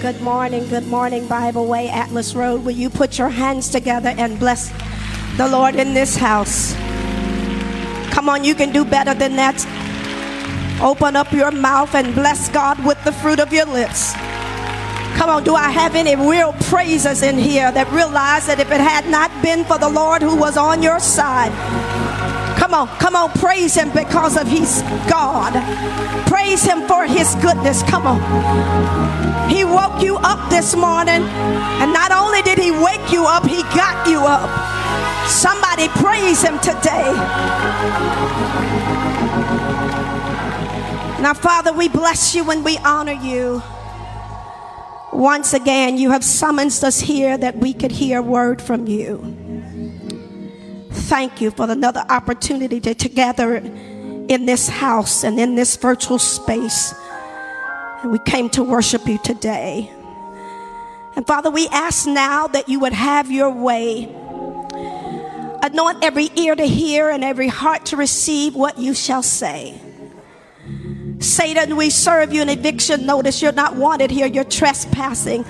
Good 0.00 0.22
morning, 0.22 0.66
good 0.68 0.86
morning, 0.86 1.28
Bible 1.28 1.66
Way, 1.66 1.90
Atlas 1.90 2.34
Road. 2.34 2.64
Will 2.64 2.70
you 2.70 2.88
put 2.88 3.18
your 3.18 3.28
hands 3.28 3.68
together 3.68 4.14
and 4.16 4.38
bless 4.38 4.72
the 5.36 5.46
Lord 5.46 5.74
in 5.74 5.92
this 5.92 6.16
house? 6.16 6.72
Come 8.10 8.30
on, 8.30 8.42
you 8.42 8.54
can 8.54 8.72
do 8.72 8.82
better 8.82 9.12
than 9.12 9.36
that. 9.36 9.60
Open 10.82 11.16
up 11.16 11.30
your 11.32 11.50
mouth 11.50 11.94
and 11.94 12.14
bless 12.14 12.48
God 12.48 12.82
with 12.82 12.96
the 13.04 13.12
fruit 13.12 13.40
of 13.40 13.52
your 13.52 13.66
lips. 13.66 14.14
Come 15.18 15.28
on, 15.28 15.44
do 15.44 15.54
I 15.54 15.70
have 15.70 15.94
any 15.94 16.16
real 16.16 16.54
praisers 16.70 17.22
in 17.22 17.36
here 17.36 17.70
that 17.70 17.92
realize 17.92 18.46
that 18.46 18.58
if 18.58 18.70
it 18.72 18.80
had 18.80 19.06
not 19.06 19.30
been 19.42 19.66
for 19.66 19.76
the 19.76 19.90
Lord 19.90 20.22
who 20.22 20.34
was 20.34 20.56
on 20.56 20.82
your 20.82 20.98
side, 20.98 21.52
Come 22.70 22.88
on, 22.88 22.98
come 22.98 23.16
on, 23.16 23.30
praise 23.30 23.74
him 23.74 23.90
because 23.90 24.36
of 24.36 24.46
his 24.46 24.82
God. 25.10 25.54
Praise 26.28 26.62
him 26.62 26.86
for 26.86 27.04
his 27.04 27.34
goodness. 27.42 27.82
Come 27.82 28.06
on. 28.06 29.50
He 29.50 29.64
woke 29.64 30.00
you 30.00 30.18
up 30.18 30.48
this 30.50 30.76
morning, 30.76 31.20
and 31.20 31.92
not 31.92 32.12
only 32.12 32.42
did 32.42 32.58
he 32.60 32.70
wake 32.70 33.10
you 33.10 33.24
up, 33.26 33.44
he 33.44 33.62
got 33.74 34.06
you 34.06 34.20
up. 34.20 34.48
Somebody 35.28 35.88
praise 35.98 36.42
him 36.42 36.60
today. 36.60 37.10
Now, 41.20 41.34
Father, 41.34 41.72
we 41.72 41.88
bless 41.88 42.36
you 42.36 42.48
and 42.52 42.64
we 42.64 42.78
honor 42.78 43.20
you. 43.20 43.64
Once 45.12 45.54
again, 45.54 45.98
you 45.98 46.12
have 46.12 46.22
summoned 46.22 46.78
us 46.84 47.00
here 47.00 47.36
that 47.36 47.56
we 47.56 47.72
could 47.72 47.90
hear 47.90 48.20
a 48.20 48.22
word 48.22 48.62
from 48.62 48.86
you 48.86 49.39
thank 51.10 51.40
you 51.40 51.50
for 51.50 51.68
another 51.68 52.04
opportunity 52.08 52.78
to 52.78 52.94
together 52.94 53.56
in 53.56 54.46
this 54.46 54.68
house 54.68 55.24
and 55.24 55.40
in 55.40 55.56
this 55.56 55.74
virtual 55.74 56.20
space. 56.20 56.94
And 58.02 58.12
we 58.12 58.20
came 58.20 58.48
to 58.50 58.62
worship 58.62 59.08
you 59.08 59.18
today. 59.18 59.90
And 61.16 61.26
Father, 61.26 61.50
we 61.50 61.66
ask 61.72 62.06
now 62.06 62.46
that 62.46 62.68
you 62.68 62.78
would 62.78 62.92
have 62.92 63.28
your 63.28 63.50
way. 63.50 64.04
Anoint 65.64 66.04
every 66.04 66.30
ear 66.36 66.54
to 66.54 66.64
hear 66.64 67.10
and 67.10 67.24
every 67.24 67.48
heart 67.48 67.86
to 67.86 67.96
receive 67.96 68.54
what 68.54 68.78
you 68.78 68.94
shall 68.94 69.24
say. 69.24 69.80
Satan, 71.18 71.74
we 71.74 71.90
serve 71.90 72.32
you 72.32 72.40
an 72.40 72.48
eviction 72.48 73.04
notice. 73.04 73.42
You're 73.42 73.50
not 73.50 73.74
wanted 73.74 74.12
here, 74.12 74.28
you're 74.28 74.44
trespassing. 74.44 75.44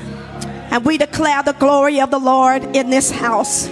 And 0.73 0.87
we 0.87 0.97
declare 0.97 1.43
the 1.43 1.53
glory 1.53 2.01
of 2.01 2.11
the 2.11 2.19
Lord 2.19 2.65
in 2.75 2.89
this 2.89 3.11
house. 3.11 3.69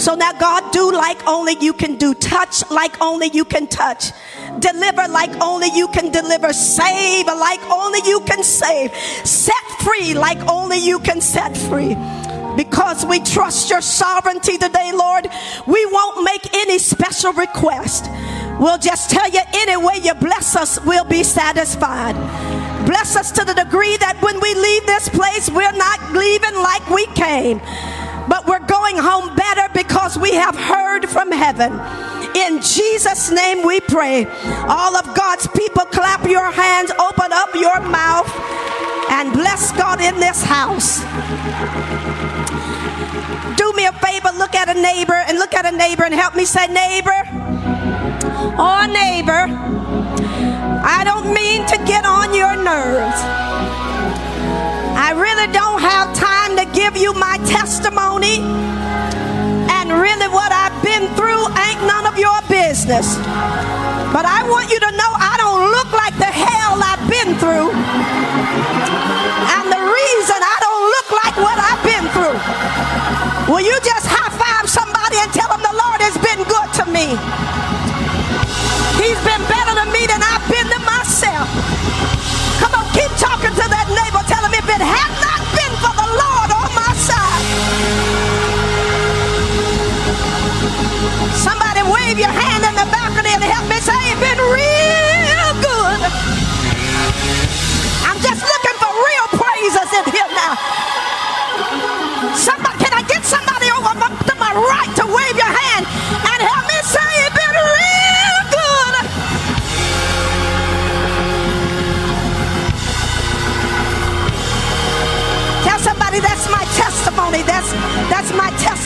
So 0.00 0.14
now, 0.14 0.32
God, 0.32 0.72
do 0.72 0.90
like 0.92 1.26
only 1.26 1.56
you 1.60 1.74
can 1.74 1.96
do, 1.96 2.14
touch 2.14 2.68
like 2.70 3.02
only 3.02 3.28
you 3.34 3.44
can 3.44 3.66
touch, 3.66 4.12
deliver 4.58 5.06
like 5.08 5.30
only 5.42 5.68
you 5.74 5.88
can 5.88 6.10
deliver, 6.10 6.54
save 6.54 7.26
like 7.26 7.60
only 7.70 7.98
you 8.06 8.20
can 8.20 8.42
save, 8.42 8.94
set 8.94 9.62
free 9.80 10.14
like 10.14 10.38
only 10.48 10.78
you 10.78 11.00
can 11.00 11.20
set 11.20 11.54
free. 11.54 11.94
Because 12.56 13.04
we 13.04 13.20
trust 13.20 13.68
your 13.68 13.82
sovereignty 13.82 14.56
today, 14.56 14.90
Lord, 14.94 15.28
we 15.66 15.84
won't 15.84 16.24
make 16.24 16.54
any 16.54 16.78
special 16.78 17.34
request. 17.34 18.08
We'll 18.58 18.78
just 18.78 19.10
tell 19.10 19.28
you 19.28 19.40
any 19.52 19.76
way 19.76 20.00
you 20.02 20.14
bless 20.14 20.56
us, 20.56 20.82
we'll 20.82 21.04
be 21.04 21.22
satisfied. 21.22 22.14
Bless 22.86 23.16
us 23.16 23.30
to 23.32 23.44
the 23.44 23.52
degree 23.52 23.98
that 23.98 24.16
when 24.22 24.40
we 24.40 24.54
leave 24.54 24.86
this 24.86 25.10
place, 25.10 25.50
we're 25.50 25.76
not 25.76 26.12
leaving 26.14 26.54
like 26.54 26.88
we 26.88 27.04
came 27.08 27.60
but 28.30 28.46
we're 28.46 28.59
going 28.70 28.96
home 28.96 29.34
better 29.34 29.66
because 29.74 30.16
we 30.16 30.32
have 30.34 30.54
heard 30.54 31.08
from 31.08 31.32
heaven. 31.32 31.72
In 32.36 32.62
Jesus' 32.62 33.30
name 33.30 33.66
we 33.66 33.80
pray. 33.80 34.26
All 34.68 34.94
of 34.96 35.04
God's 35.16 35.48
people, 35.48 35.84
clap 35.86 36.24
your 36.28 36.50
hands, 36.52 36.92
open 36.92 37.32
up 37.32 37.52
your 37.54 37.80
mouth, 37.80 38.30
and 39.10 39.32
bless 39.32 39.72
God 39.72 40.00
in 40.00 40.14
this 40.20 40.44
house. 40.44 41.00
Do 43.58 43.72
me 43.72 43.86
a 43.86 43.92
favor, 43.92 44.30
look 44.38 44.54
at 44.54 44.68
a 44.74 44.80
neighbor 44.80 45.18
and 45.26 45.38
look 45.38 45.52
at 45.54 45.66
a 45.66 45.76
neighbor 45.76 46.04
and 46.04 46.14
help 46.14 46.36
me 46.36 46.44
say, 46.44 46.68
neighbor 46.68 47.20
or 48.54 48.86
neighbor, 48.86 49.50
I 50.86 51.02
don't 51.04 51.34
mean 51.34 51.66
to 51.66 51.76
get 51.84 52.04
on 52.06 52.32
your 52.34 52.54
nerves. 52.54 53.20
I 54.96 55.10
really 55.12 55.52
don't 55.52 55.80
have 55.80 56.14
time 56.14 56.29
give 56.80 56.96
you 56.96 57.12
my 57.12 57.36
testimony. 57.44 58.40
And 59.76 59.86
really, 59.92 60.28
what 60.32 60.48
I've 60.48 60.72
been 60.80 61.04
through 61.12 61.44
ain't 61.68 61.82
none 61.84 62.08
of 62.08 62.16
your 62.16 62.40
business. 62.48 63.20
But 64.16 64.24
I 64.24 64.48
want 64.48 64.72
you 64.72 64.80
to 64.80 64.90
know 64.96 65.10
I 65.12 65.36
don't 65.36 65.68
look 65.76 65.92
like 65.92 66.16
the 66.16 66.32
hell 66.32 66.80
I've 66.80 67.04
been 67.04 67.36
through. 67.36 67.68
And 69.52 69.64
the 69.68 69.82
reason 69.92 70.38
I 70.40 70.56
don't 70.64 70.84
look 70.96 71.08
like 71.20 71.36
what 71.44 71.58
I've 71.60 71.84
been 71.84 72.06
through. 72.16 72.38
Will 73.52 73.60
you 73.60 73.76
just 73.84 74.08
high 74.08 74.32
five 74.40 74.64
somebody 74.64 75.20
and 75.20 75.28
tell 75.36 75.52
them 75.52 75.60
the 75.60 75.76
Lord 75.76 76.00
has 76.00 76.16
been 76.16 76.40
good 76.48 76.68
to 76.80 76.84
me? 76.88 77.12
He's 78.96 79.20
been 79.20 79.44
better 79.52 79.69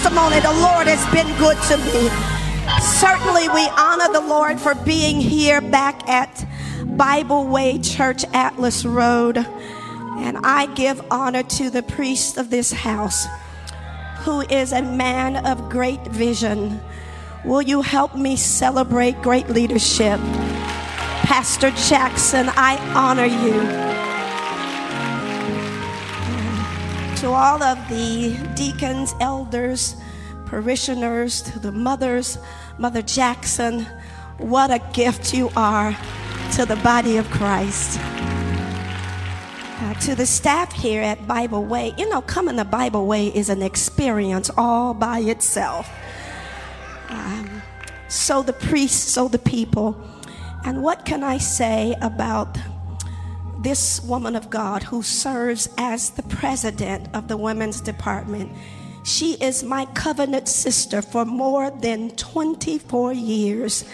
testimony. 0.05 0.39
The 0.41 0.53
Lord 0.53 0.87
has 0.87 1.03
been 1.15 1.27
good 1.39 1.57
to 1.69 1.79
me. 1.79 2.11
Certainly, 2.79 3.49
we 3.49 3.67
honor 3.79 4.13
the 4.13 4.21
Lord 4.21 4.61
for 4.61 4.75
being 4.75 5.19
here 5.19 5.63
back 5.63 6.07
at 6.07 6.47
Bible 6.85 7.47
Way 7.47 7.79
Church 7.79 8.23
Atlas 8.35 8.85
Road. 8.85 9.39
And 9.39 10.37
I 10.45 10.67
give 10.75 11.01
honor 11.11 11.43
to 11.43 11.71
the 11.71 11.83
priest 11.83 12.37
of 12.37 12.51
this 12.51 12.71
house, 12.71 13.27
who 14.19 14.43
is 14.43 14.73
a 14.73 14.83
man 14.83 15.37
of 15.47 15.71
great 15.71 16.03
vision. 16.09 16.83
Will 17.43 17.63
you 17.63 17.81
help 17.81 18.15
me 18.15 18.37
celebrate 18.37 19.23
great 19.23 19.49
leadership? 19.49 20.21
Pastor 21.25 21.71
Jackson, 21.71 22.51
I 22.51 22.77
honor 22.95 23.25
you. 23.25 23.94
To 27.25 27.31
all 27.31 27.63
of 27.63 27.79
the 27.89 28.37
deacons, 28.55 29.15
elders, 29.19 29.97
parishioners, 30.45 31.41
to 31.41 31.59
the 31.59 31.73
mothers, 31.73 32.37
Mother 32.77 33.01
Jackson, 33.01 33.87
what 34.37 34.71
a 34.71 34.79
gift 34.93 35.33
you 35.33 35.49
are 35.57 35.97
to 36.53 36.67
the 36.67 36.77
body 36.85 37.17
of 37.17 37.27
Christ. 37.31 37.99
Uh, 37.99 39.95
to 40.03 40.15
the 40.15 40.27
staff 40.27 40.71
here 40.75 41.01
at 41.01 41.27
Bible 41.27 41.65
Way, 41.65 41.95
you 41.97 42.07
know, 42.11 42.21
coming 42.21 42.59
to 42.59 42.65
Bible 42.67 43.07
Way 43.07 43.29
is 43.29 43.49
an 43.49 43.63
experience 43.63 44.51
all 44.59 44.93
by 44.93 45.21
itself. 45.21 45.89
Um, 47.09 47.63
so 48.09 48.43
the 48.43 48.53
priests, 48.53 49.11
so 49.11 49.29
the 49.29 49.39
people. 49.39 49.99
And 50.67 50.83
what 50.83 51.07
can 51.07 51.25
I 51.25 51.39
say 51.39 51.97
about 52.03 52.59
this 53.65 54.03
woman 54.05 54.37
of 54.37 54.51
God 54.51 54.83
who 54.83 55.03
serves 55.03 55.71
as 55.79 56.11
the 56.11 56.23
president 56.25 57.09
of 57.15 57.29
the 57.29 57.37
women's 57.37 57.81
department. 57.81 58.53
She 59.05 59.35
is 59.35 59.65
my 59.65 59.87
covenant 59.87 60.49
sister 60.49 61.01
for 61.01 61.25
more 61.25 61.71
than 61.71 62.11
24 62.11 63.15
years. 63.15 63.87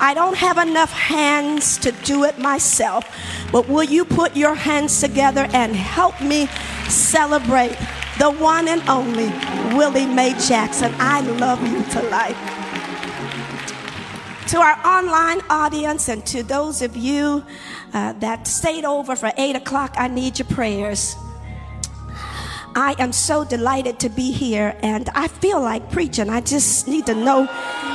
I 0.00 0.14
don't 0.14 0.36
have 0.36 0.56
enough 0.56 0.92
hands 0.92 1.78
to 1.78 1.90
do 2.04 2.24
it 2.24 2.38
myself, 2.38 3.04
but 3.50 3.68
will 3.68 3.84
you 3.84 4.04
put 4.04 4.36
your 4.36 4.54
hands 4.54 5.00
together 5.00 5.48
and 5.52 5.74
help 5.74 6.20
me 6.20 6.46
celebrate 6.88 7.76
the 8.18 8.30
one 8.30 8.68
and 8.68 8.88
only 8.88 9.30
Willie 9.76 10.06
Mae 10.06 10.34
Jackson? 10.38 10.94
I 10.98 11.20
love 11.22 11.60
you 11.66 11.82
to 11.94 12.08
life. 12.08 12.61
To 14.52 14.58
our 14.58 14.78
online 14.86 15.40
audience 15.48 16.10
and 16.10 16.26
to 16.26 16.42
those 16.42 16.82
of 16.82 16.94
you 16.94 17.42
uh, 17.94 18.12
that 18.20 18.46
stayed 18.46 18.84
over 18.84 19.16
for 19.16 19.32
8 19.38 19.56
o'clock, 19.56 19.94
I 19.96 20.08
need 20.08 20.38
your 20.38 20.46
prayers. 20.46 21.16
I 22.74 22.94
am 22.98 23.12
so 23.12 23.46
delighted 23.46 23.98
to 24.00 24.10
be 24.10 24.30
here 24.30 24.76
and 24.82 25.08
I 25.14 25.28
feel 25.28 25.58
like 25.58 25.90
preaching. 25.90 26.28
I 26.28 26.42
just 26.42 26.86
need 26.86 27.06
to 27.06 27.14
know 27.14 27.48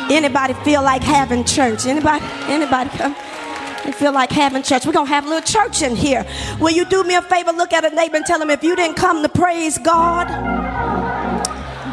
anybody 0.09 0.55
feel 0.63 0.81
like 0.81 1.03
having 1.03 1.43
church. 1.43 1.85
Anybody 1.85 2.25
anybody 2.47 2.89
come? 2.89 3.13
I 3.15 3.93
feel 3.95 4.11
like 4.11 4.31
having 4.31 4.63
church. 4.63 4.87
We're 4.87 4.93
going 4.93 5.05
to 5.05 5.13
have 5.13 5.27
a 5.27 5.29
little 5.29 5.47
church 5.47 5.83
in 5.83 5.95
here. 5.95 6.25
Will 6.59 6.71
you 6.71 6.85
do 6.85 7.03
me 7.03 7.13
a 7.13 7.21
favor? 7.21 7.51
Look 7.51 7.71
at 7.71 7.85
a 7.85 7.95
neighbor 7.95 8.15
and 8.15 8.25
tell 8.25 8.41
him 8.41 8.49
if 8.49 8.63
you 8.63 8.75
didn't 8.75 8.97
come 8.97 9.21
to 9.21 9.29
praise 9.29 9.77
God, 9.77 10.25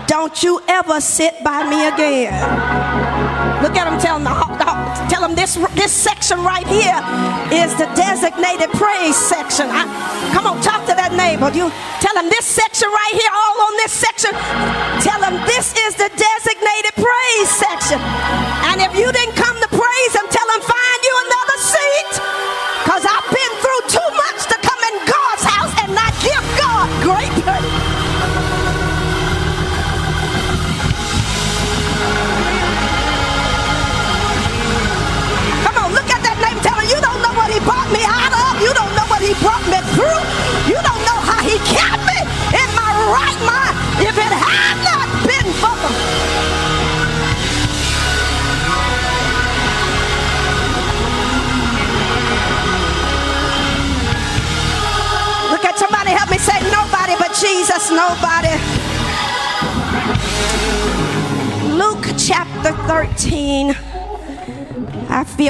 don't 0.06 0.42
you 0.42 0.62
ever 0.68 1.02
sit 1.02 1.34
by 1.44 1.68
me 1.68 1.86
again. 1.86 2.32
Look 3.62 3.76
at 3.76 3.90
him, 3.90 3.98
tell 3.98 4.18
him, 4.18 4.53
this, 5.34 5.54
this 5.74 5.92
section 5.92 6.42
right 6.42 6.66
here 6.66 6.98
is 7.52 7.74
the 7.76 7.86
designated 7.94 8.70
praise 8.74 9.16
section. 9.16 9.66
I, 9.70 9.86
come 10.32 10.46
on, 10.46 10.60
talk 10.62 10.86
to 10.86 10.94
that 10.94 11.12
neighbor. 11.14 11.50
You 11.54 11.70
tell 12.00 12.16
him 12.16 12.28
this 12.30 12.46
section 12.46 12.88
right 12.90 13.14
here, 13.14 13.30
all 13.30 13.56
on 13.70 13.74
this 13.78 13.92
section. 13.92 14.32
Tell 15.02 15.20
him 15.22 15.38
this 15.46 15.74
is 15.86 15.94
the 15.94 16.10
designated 16.10 16.33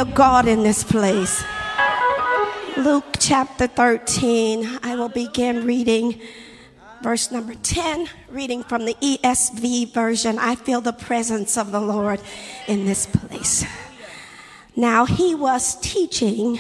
God 0.04 0.46
in 0.48 0.62
this 0.62 0.84
place. 0.84 1.44
Luke 2.76 3.16
chapter 3.18 3.66
13. 3.66 4.80
I 4.82 4.96
will 4.96 5.08
begin 5.08 5.64
reading 5.64 6.20
verse 7.02 7.30
number 7.30 7.54
10, 7.54 8.08
reading 8.28 8.62
from 8.62 8.84
the 8.84 8.94
ESV 8.94 9.92
version. 9.92 10.38
I 10.38 10.54
feel 10.54 10.80
the 10.80 10.92
presence 10.92 11.56
of 11.56 11.70
the 11.70 11.80
Lord 11.80 12.20
in 12.66 12.84
this 12.84 13.06
place. 13.06 13.64
Now, 14.76 15.04
he 15.04 15.34
was 15.34 15.78
teaching 15.80 16.58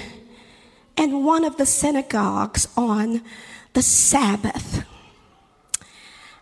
in 0.96 1.24
one 1.24 1.44
of 1.44 1.56
the 1.56 1.66
synagogues 1.66 2.68
on 2.76 3.22
the 3.72 3.82
Sabbath. 3.82 4.84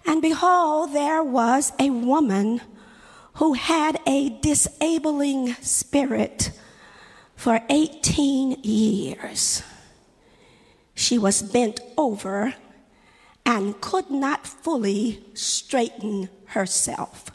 And 0.06 0.20
behold, 0.20 0.92
there 0.92 1.22
was 1.22 1.72
a 1.78 1.90
woman 1.90 2.60
who 3.34 3.54
had 3.54 3.98
a 4.06 4.28
disabling 4.40 5.54
spirit 5.54 6.50
for 7.42 7.60
18 7.70 8.62
years 8.62 9.64
she 10.94 11.18
was 11.18 11.42
bent 11.42 11.80
over 11.98 12.54
and 13.44 13.80
could 13.80 14.08
not 14.12 14.46
fully 14.46 15.24
straighten 15.34 16.28
herself. 16.54 17.32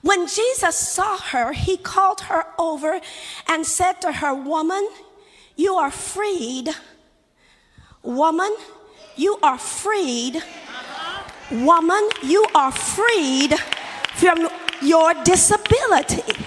When 0.00 0.28
Jesus 0.28 0.76
saw 0.76 1.18
her, 1.18 1.52
he 1.52 1.76
called 1.76 2.20
her 2.30 2.44
over 2.56 3.00
and 3.48 3.66
said 3.66 3.94
to 4.02 4.12
her, 4.12 4.32
Woman, 4.32 4.88
you 5.56 5.74
are 5.74 5.90
freed. 5.90 6.68
Woman, 8.04 8.54
you 9.16 9.40
are 9.42 9.58
freed. 9.58 10.40
Woman, 11.50 12.08
you 12.22 12.46
are 12.54 12.70
freed 12.70 13.58
from 14.14 14.48
your 14.80 15.14
disability 15.24 16.46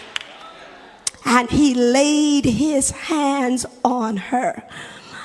and 1.26 1.50
he 1.50 1.74
laid 1.74 2.46
his 2.46 2.92
hands 2.92 3.66
on 3.84 4.18
her. 4.18 4.64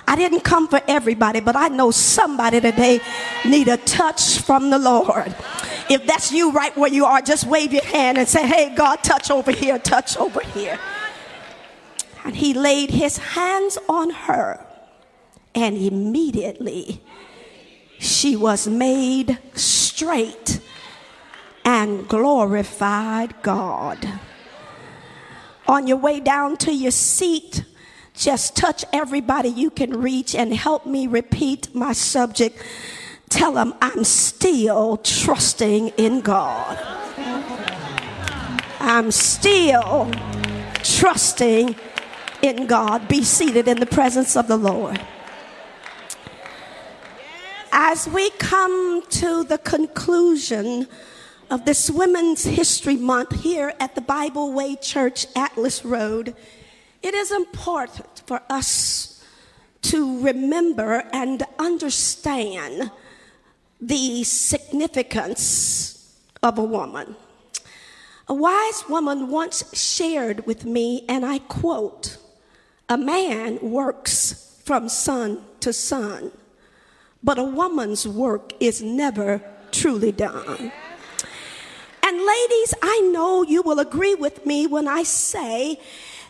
I 0.07 0.17
didn't 0.17 0.41
come 0.41 0.69
for 0.69 0.81
everybody, 0.89 1.41
but 1.41 1.55
I 1.55 1.69
know 1.69 1.91
somebody 1.91 2.61
today 2.61 3.01
need 3.45 3.69
a 3.69 3.77
touch 3.77 4.39
from 4.39 4.71
the 4.71 4.79
Lord. 4.79 5.35
If 5.91 6.07
that's 6.07 6.33
you 6.33 6.51
right 6.53 6.75
where 6.77 6.91
you 6.91 7.05
are, 7.05 7.21
just 7.21 7.45
wave 7.47 7.73
your 7.73 7.85
hand 7.85 8.17
and 8.17 8.27
say, 8.27 8.47
Hey, 8.47 8.75
God, 8.75 9.03
touch 9.03 9.31
over 9.31 9.53
here, 9.53 9.79
touch 9.79 10.17
over 10.17 10.41
here. 10.41 10.79
And 12.25 12.37
he 12.37 12.55
laid 12.55 12.91
his 12.91 13.19
hands 13.19 13.77
on 13.89 14.11
her, 14.11 14.65
and 15.55 15.77
immediately 15.77 17.03
she 17.99 18.37
was 18.37 18.67
made 18.67 19.39
straight 19.55 20.61
and 21.65 22.09
glorified 22.09 23.43
God 23.43 24.21
on 25.69 25.87
your 25.87 25.99
way 25.99 26.19
down 26.19 26.57
to 26.57 26.73
your 26.73 26.91
seat, 26.91 27.63
just 28.15 28.57
touch 28.57 28.85
everybody 28.93 29.49
you 29.51 29.71
can 29.71 30.01
reach 30.01 30.35
and 30.35 30.53
help 30.55 30.87
me 30.87 31.07
repeat 31.07 31.73
my 31.75 31.93
subject. 31.93 32.61
Tell 33.29 33.53
them 33.53 33.75
I'm 33.81 34.03
still 34.03 34.97
trusting 34.97 35.89
in 35.91 36.23
God. 36.23 36.79
I'm 38.81 39.11
still 39.11 40.11
trusting 40.83 41.77
in 42.43 42.67
God. 42.67 43.07
Be 43.07 43.23
seated 43.23 43.69
in 43.69 43.79
the 43.79 43.87
presence 43.87 44.37
of 44.37 44.49
the 44.49 44.57
Lord. 44.57 45.01
As 47.71 48.09
we 48.09 48.31
come 48.31 49.03
to 49.11 49.45
the 49.45 49.59
conclusion 49.59 50.89
of 51.51 51.65
this 51.65 51.91
Women's 51.91 52.45
History 52.45 52.97
Month 52.97 53.43
here 53.43 53.73
at 53.81 53.95
the 53.95 54.03
Bible 54.03 54.53
Way 54.53 54.77
Church, 54.77 55.27
Atlas 55.35 55.83
Road, 55.83 56.37
it 57.03 57.15
is 57.15 57.33
important 57.33 58.23
for 58.27 58.43
us 58.51 59.25
to 59.83 60.21
remember 60.21 61.05
and 61.13 61.43
understand 61.59 62.91
the 63.81 64.25
significance 64.25 66.21
of 66.43 66.59
a 66.59 66.65
woman. 66.65 67.17
A 68.27 68.35
wise 68.35 68.85
woman 68.89 69.29
once 69.29 69.65
shared 69.75 70.47
with 70.47 70.67
me, 70.67 71.07
and 71.09 71.25
I 71.25 71.39
quote, 71.39 72.19
A 72.91 72.99
man 72.99 73.59
works 73.63 74.61
from 74.65 74.91
sun 74.91 75.43
to 75.61 75.73
sun, 75.73 76.31
but 77.23 77.39
a 77.39 77.45
woman's 77.45 78.07
work 78.07 78.53
is 78.61 78.83
never 78.83 79.41
truly 79.71 80.13
done. 80.13 80.73
And 82.09 82.25
ladies, 82.25 82.73
I 82.81 83.01
know 83.13 83.43
you 83.43 83.61
will 83.61 83.79
agree 83.81 84.15
with 84.15 84.47
me 84.47 84.67
when 84.67 84.89
I 84.89 85.03
say 85.03 85.79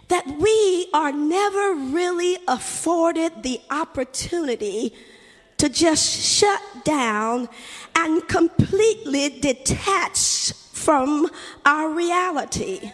that 0.09 0.27
we 0.27 0.89
are 0.93 1.13
never 1.13 1.75
really 1.75 2.37
afforded 2.49 3.45
the 3.45 3.61
opportunity 3.71 4.93
to 5.59 5.69
just 5.69 6.05
shut 6.21 6.61
down 6.83 7.49
and 7.95 8.27
completely 8.27 9.39
detach 9.39 10.53
from 10.73 11.31
our 11.65 11.89
reality. 11.91 12.91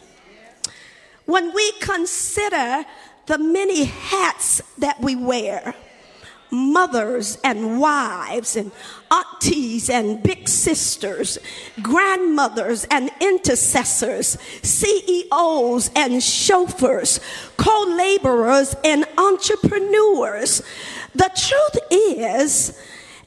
When 1.24 1.54
we 1.54 1.72
consider 1.80 2.84
the 3.24 3.38
many 3.38 3.84
hats 3.84 4.60
that 4.76 5.00
we 5.00 5.16
wear, 5.16 5.74
mothers 6.54 7.38
and 7.44 7.80
wives 7.80 8.56
and 8.56 8.70
aunties 9.10 9.90
and 9.90 10.22
big 10.22 10.48
sisters, 10.48 11.38
grandmothers 11.82 12.84
and 12.90 13.10
intercessors, 13.20 14.38
CEOs 14.62 15.90
and 15.94 16.22
chauffeurs, 16.22 17.20
co 17.56 17.84
laborers 17.96 18.74
and 18.84 19.04
entrepreneurs. 19.18 20.62
The 21.14 21.30
truth 21.36 21.82
is, 21.90 22.80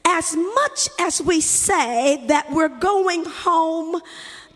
as 0.04 0.34
much 0.34 0.88
as 0.98 1.22
we 1.22 1.40
say 1.40 2.24
that 2.26 2.50
we're 2.50 2.68
going 2.68 3.24
home, 3.24 4.00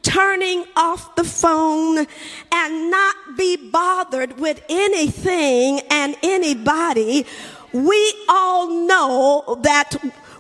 turning 0.02 0.64
off 0.76 1.14
the 1.14 1.25
phone 1.25 2.07
and 2.52 2.91
not 2.91 3.17
be 3.37 3.57
bothered 3.57 4.38
with 4.38 4.62
anything 4.69 5.81
and 5.91 6.17
anybody, 6.23 7.26
we 7.73 8.14
all 8.29 8.87
know 8.87 9.59
that 9.62 9.95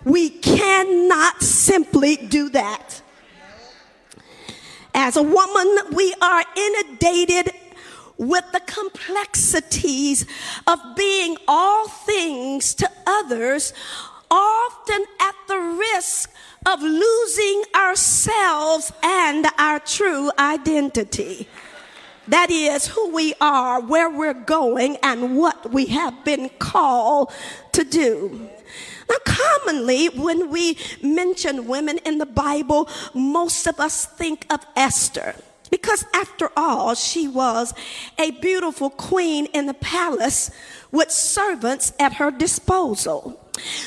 we 0.04 0.30
cannot 0.30 1.42
simply 1.42 2.16
do 2.16 2.48
that. 2.50 3.00
As 4.94 5.16
a 5.16 5.22
woman, 5.22 5.78
we 5.92 6.14
are 6.20 6.44
inundated 6.54 7.52
with 8.18 8.44
the 8.52 8.60
complexities 8.60 10.26
of 10.66 10.78
being 10.96 11.36
all 11.48 11.88
things 11.88 12.74
to 12.74 12.88
others, 13.06 13.72
often 14.30 15.04
at 15.20 15.34
the 15.48 15.58
risk 15.58 16.30
of 16.66 16.80
losing 16.82 17.62
ourselves 17.74 18.92
and 19.02 19.46
our 19.58 19.80
true 19.80 20.30
identity. 20.38 21.48
That 22.28 22.50
is 22.50 22.86
who 22.86 23.12
we 23.12 23.34
are, 23.40 23.80
where 23.80 24.10
we're 24.10 24.34
going, 24.34 24.96
and 25.02 25.36
what 25.36 25.72
we 25.72 25.86
have 25.86 26.24
been 26.24 26.50
called 26.58 27.32
to 27.72 27.84
do. 27.84 28.48
Now, 29.08 29.16
commonly, 29.24 30.06
when 30.06 30.50
we 30.50 30.78
mention 31.02 31.66
women 31.66 31.98
in 31.98 32.18
the 32.18 32.26
Bible, 32.26 32.88
most 33.14 33.66
of 33.66 33.80
us 33.80 34.06
think 34.06 34.46
of 34.50 34.60
Esther. 34.76 35.34
Because 35.70 36.04
after 36.14 36.50
all, 36.54 36.94
she 36.94 37.26
was 37.26 37.72
a 38.18 38.30
beautiful 38.30 38.90
queen 38.90 39.46
in 39.46 39.66
the 39.66 39.74
palace 39.74 40.50
with 40.90 41.10
servants 41.10 41.94
at 41.98 42.14
her 42.14 42.30
disposal. 42.30 43.40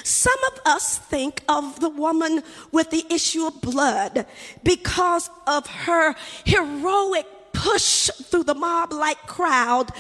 Some 0.04 0.44
of 0.51 0.60
us 0.65 0.98
think 0.98 1.44
of 1.48 1.80
the 1.80 1.89
woman 1.89 2.42
with 2.72 2.89
the 2.89 3.06
issue 3.10 3.46
of 3.46 3.62
blood 3.62 4.25
because 4.63 5.30
of 5.46 5.68
her 5.68 6.15
heroic 6.44 7.27
push 7.55 8.09
through 8.09 8.43
the 8.43 8.53
mob 8.53 8.93
like 8.93 9.25
crowd 9.25 9.91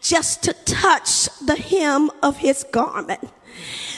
just 0.00 0.42
to 0.42 0.52
touch 0.52 1.28
the 1.40 1.56
hem 1.56 2.10
of 2.22 2.38
his 2.38 2.64
garment. 2.70 3.20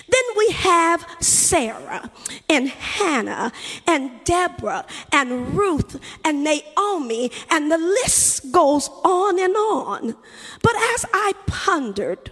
Then 0.09 0.23
we 0.37 0.51
have 0.51 1.07
Sarah 1.21 2.11
and 2.49 2.69
Hannah 2.69 3.51
and 3.87 4.11
Deborah 4.25 4.87
and 5.11 5.57
Ruth 5.57 5.99
and 6.25 6.45
Naomi, 6.45 7.33
and 7.51 7.73
the 7.73 7.79
list 7.79 8.53
goes 8.53 8.89
on 9.05 9.41
and 9.41 9.57
on. 9.57 10.15
But 10.63 10.77
as 10.95 11.07
I 11.13 11.33
pondered, 11.47 12.31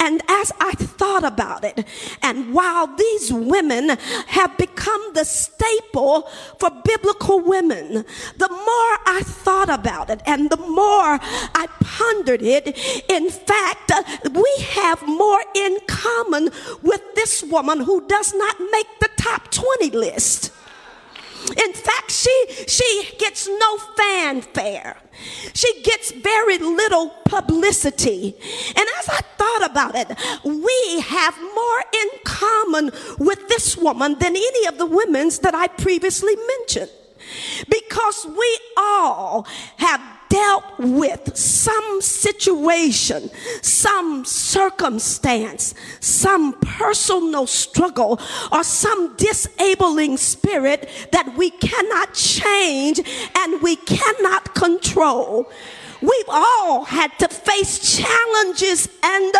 and 0.00 0.22
as 0.28 0.52
I 0.60 0.72
thought 0.72 1.24
about 1.24 1.64
it, 1.64 1.86
and 2.22 2.52
while 2.52 2.86
these 2.86 3.32
women 3.32 3.90
have 4.26 4.56
become 4.58 5.12
the 5.14 5.24
staple 5.24 6.28
for 6.58 6.70
biblical 6.84 7.40
women, 7.40 8.04
the 8.36 8.48
more 8.48 8.94
I 9.06 9.22
thought 9.24 9.70
about 9.70 10.10
it 10.10 10.20
and 10.26 10.50
the 10.50 10.56
more 10.56 11.18
I 11.54 11.66
pondered 11.80 12.42
it, 12.42 12.76
in 13.08 13.30
fact, 13.30 13.92
we 14.30 14.54
have 14.70 15.06
more 15.06 15.42
in 15.54 15.78
common 15.86 16.50
with 16.82 17.02
this 17.14 17.42
woman 17.42 17.80
who 17.80 18.06
does 18.06 18.34
not 18.34 18.56
make 18.72 18.88
the 19.00 19.10
top 19.16 19.50
20 19.50 19.90
list. 19.90 20.53
In 21.50 21.72
fact, 21.72 22.10
she, 22.10 22.46
she 22.66 23.16
gets 23.18 23.46
no 23.46 23.78
fanfare. 23.96 24.96
She 25.52 25.82
gets 25.82 26.10
very 26.12 26.58
little 26.58 27.10
publicity. 27.24 28.34
And 28.68 28.86
as 28.98 29.08
I 29.08 29.20
thought 29.36 29.70
about 29.70 29.94
it, 29.94 30.08
we 30.44 31.00
have 31.00 31.36
more 31.38 31.84
in 31.92 32.08
common 32.24 32.90
with 33.18 33.48
this 33.48 33.76
woman 33.76 34.18
than 34.18 34.36
any 34.36 34.66
of 34.66 34.78
the 34.78 34.86
women's 34.86 35.38
that 35.40 35.54
I 35.54 35.68
previously 35.68 36.34
mentioned. 36.58 36.90
Because 37.68 38.26
we 38.26 38.58
all 38.76 39.46
have 39.78 40.00
dealt 40.34 40.64
with 40.80 41.36
some 41.36 42.00
situation, 42.00 43.30
some 43.62 44.24
circumstance, 44.24 45.76
some 46.00 46.54
personal 46.54 47.46
struggle, 47.46 48.20
or 48.50 48.64
some 48.64 49.14
disabling 49.16 50.16
spirit 50.16 50.88
that 51.12 51.36
we 51.36 51.50
cannot 51.50 52.14
change 52.14 53.00
and 53.36 53.62
we 53.62 53.76
cannot 53.76 54.52
control. 54.56 55.48
We've 56.04 56.28
all 56.28 56.84
had 56.84 57.18
to 57.20 57.28
face 57.28 57.96
challenges 57.96 58.88
and 59.02 59.34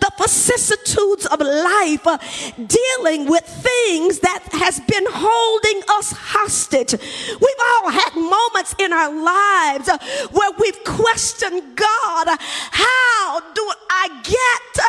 the 0.00 0.10
vicissitudes 0.18 1.26
of 1.26 1.40
life, 1.40 2.06
uh, 2.06 2.18
dealing 2.56 3.30
with 3.30 3.44
things 3.44 4.18
that 4.20 4.42
has 4.52 4.80
been 4.80 5.06
holding 5.08 5.82
us 5.90 6.12
hostage. 6.12 6.92
We've 6.92 7.62
all 7.70 7.90
had 7.90 8.14
moments 8.16 8.74
in 8.78 8.92
our 8.92 9.12
lives 9.14 9.88
uh, 9.88 9.98
where 10.32 10.50
we've 10.58 10.82
questioned 10.84 11.76
God, 11.76 12.26
how 12.72 13.40
do 13.54 13.72
I 13.90 14.08
get 14.22 14.84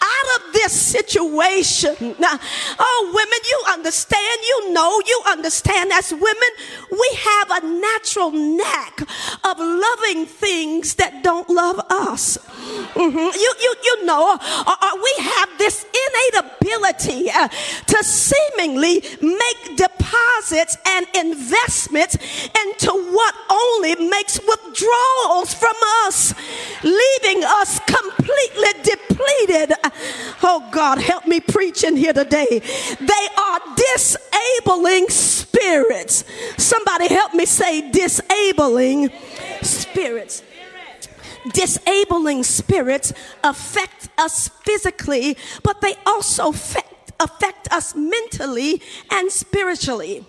out 0.00 0.28
of 0.46 0.52
this 0.52 0.72
situation? 0.72 2.14
Now, 2.18 2.38
Oh, 2.78 3.10
women, 3.12 3.38
you 3.44 3.62
understand, 3.72 4.40
you 4.42 4.72
know, 4.72 5.00
you 5.06 5.22
understand 5.26 5.90
as 5.92 6.12
women, 6.12 6.50
we 6.90 7.10
have 7.18 7.62
a 7.62 7.66
natural 7.66 8.30
knack 8.30 9.00
of 9.44 9.58
loving 9.58 10.26
things 10.26 10.59
things 10.60 10.94
that 10.96 11.22
don't 11.22 11.48
love 11.48 11.80
us. 11.88 12.36
Mm-hmm. 12.92 13.16
You, 13.16 13.50
you, 13.64 13.72
you 13.82 14.04
know, 14.04 14.36
uh, 14.38 14.76
uh, 14.86 14.90
we 15.06 15.12
have 15.24 15.48
this 15.56 15.86
innate 16.02 16.44
ability 16.44 17.30
uh, 17.30 17.48
to 17.86 18.04
seemingly 18.04 19.02
make 19.22 19.60
deposits 19.76 20.76
and 20.86 21.06
investments 21.14 22.18
into 22.66 22.92
what 22.92 23.34
only 23.50 23.94
makes 24.10 24.38
withdrawals 24.38 25.54
from 25.54 25.76
us, 26.04 26.34
leaving 26.84 27.42
us 27.42 27.80
completely 27.80 28.72
depleted. 28.82 29.72
Oh 30.42 30.68
God, 30.70 30.98
help 30.98 31.26
me 31.26 31.40
preach 31.40 31.84
in 31.84 31.96
here 31.96 32.12
today. 32.12 32.60
They 33.00 33.26
are 33.38 33.60
disabling 33.76 35.08
spirits. 35.08 36.24
Somebody 36.58 37.08
help 37.08 37.32
me 37.32 37.46
say 37.46 37.90
disabling 37.90 39.08
spirits 39.62 40.42
disabling 41.48 42.42
spirits 42.42 43.12
affect 43.42 44.08
us 44.18 44.48
physically, 44.48 45.36
but 45.62 45.80
they 45.80 45.94
also 46.06 46.50
affect, 46.50 46.86
us 47.70 47.94
mentally 47.94 48.82
and 49.10 49.30
spiritually, 49.30 50.24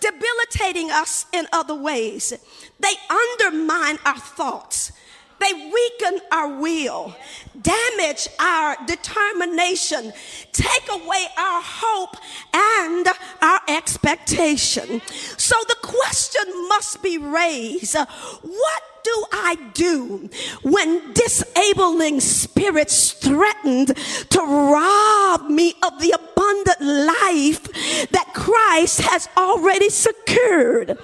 debilitating 0.00 0.90
us 0.90 1.24
in 1.32 1.46
other 1.52 1.74
ways. 1.74 2.32
They 2.80 2.94
undermine 3.08 3.98
our 4.04 4.18
thoughts. 4.18 4.92
They 5.38 5.52
weaken 5.54 6.20
our 6.30 6.60
will, 6.60 7.16
damage 7.60 8.28
our 8.38 8.76
determination, 8.86 10.12
take 10.52 10.88
away 10.90 11.26
our 11.36 11.62
hope 11.64 12.16
and 12.52 13.08
our 13.40 13.60
expectation. 13.68 15.00
So 15.36 15.56
the 15.66 15.76
question 15.82 16.68
must 16.68 17.02
be 17.02 17.18
raised 17.18 17.96
what 17.96 18.82
do 19.04 19.24
I 19.32 19.56
do 19.74 20.30
when 20.62 21.12
disabling 21.12 22.20
spirits 22.20 23.12
threatened 23.12 23.96
to 24.30 24.40
rob 24.40 25.48
me 25.48 25.74
of 25.82 26.00
the 26.00 26.12
abundant 26.12 26.80
life 26.80 28.08
that 28.10 28.32
Christ 28.34 29.00
has 29.02 29.28
already 29.36 29.88
secured? 29.88 30.98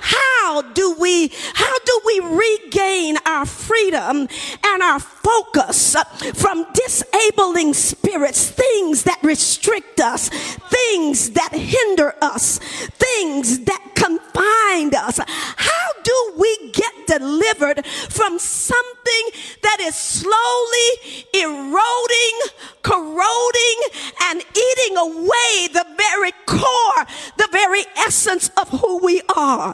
How 0.00 0.62
do 0.62 0.94
we, 0.98 1.32
how 1.54 1.78
do 1.84 2.00
we 2.04 2.20
regain 2.20 3.16
our 3.26 3.46
freedom 3.46 4.28
and 4.64 4.82
our 4.82 5.00
focus 5.00 5.96
from 6.34 6.66
disabling 6.74 7.74
spirits, 7.74 8.50
things 8.50 9.04
that 9.04 9.18
restrict 9.22 10.00
us, 10.00 10.28
things 10.28 11.30
that 11.30 11.52
hinder 11.52 12.14
us, 12.20 12.58
things 12.58 13.60
that 13.60 13.82
confine 13.94 14.94
us? 14.94 15.20
How 15.56 15.88
do 16.02 16.32
we 16.38 16.72
get 16.72 17.06
delivered 17.06 17.84
from 17.86 18.38
something 18.38 19.24
that 19.62 19.78
is 19.80 19.94
slowly 19.94 20.88
eroding, 21.34 22.40
corroding, 22.82 23.78
and 24.24 24.40
eating 24.40 24.96
away 24.96 25.68
the 25.72 25.86
very 25.96 26.32
core, 26.46 27.06
the 27.36 27.48
very 27.52 27.84
essence 27.96 28.50
of 28.56 28.68
who 28.68 28.98
we 28.98 29.22
are? 29.36 29.71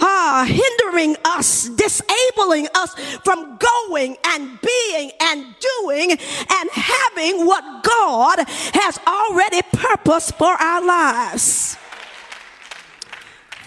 Uh, 0.00 0.44
hindering 0.44 1.16
us, 1.24 1.68
disabling 1.68 2.68
us 2.74 2.94
from 3.24 3.58
going 3.58 4.16
and 4.26 4.58
being 4.60 5.12
and 5.20 5.54
doing 5.60 6.12
and 6.12 6.70
having 6.70 7.46
what 7.46 7.82
God 7.82 8.38
has 8.74 8.98
already 9.06 9.62
purposed 9.72 10.36
for 10.36 10.50
our 10.50 10.84
lives. 10.84 11.76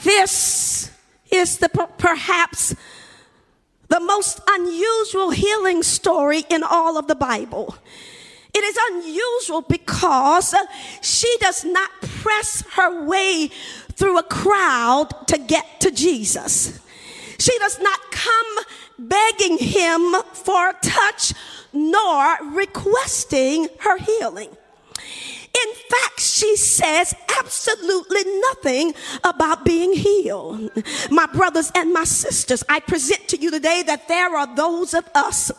This 0.03 0.91
is 1.31 1.57
the 1.57 1.69
perhaps 1.97 2.75
the 3.87 3.99
most 3.99 4.41
unusual 4.47 5.29
healing 5.29 5.83
story 5.83 6.43
in 6.49 6.63
all 6.63 6.97
of 6.97 7.07
the 7.07 7.15
Bible. 7.15 7.75
It 8.53 8.63
is 8.63 8.77
unusual 8.91 9.61
because 9.61 10.53
she 11.01 11.35
does 11.39 11.63
not 11.65 11.89
press 12.23 12.63
her 12.75 13.05
way 13.05 13.49
through 13.91 14.17
a 14.17 14.23
crowd 14.23 15.09
to 15.27 15.37
get 15.37 15.81
to 15.81 15.91
Jesus. 15.91 16.79
She 17.37 17.57
does 17.59 17.79
not 17.81 17.99
come 18.11 18.65
begging 18.97 19.57
him 19.57 20.15
for 20.31 20.69
a 20.69 20.75
touch 20.81 21.33
nor 21.73 22.37
requesting 22.53 23.67
her 23.79 23.97
healing. 23.97 24.55
In 25.55 25.73
fact, 25.73 26.19
she 26.19 26.55
says 26.55 27.13
absolutely 27.37 28.23
nothing 28.39 28.93
about 29.23 29.63
being 29.63 29.93
healed. 29.93 30.71
My 31.11 31.27
brothers 31.27 31.71
and 31.75 31.93
my 31.93 32.05
sisters, 32.05 32.63
I 32.67 32.79
present 32.79 33.27
to 33.29 33.37
you 33.39 33.51
today 33.51 33.83
that 33.85 34.07
there 34.07 34.35
are 34.35 34.55
those 34.55 34.95
of 34.95 35.07
us 35.13 35.51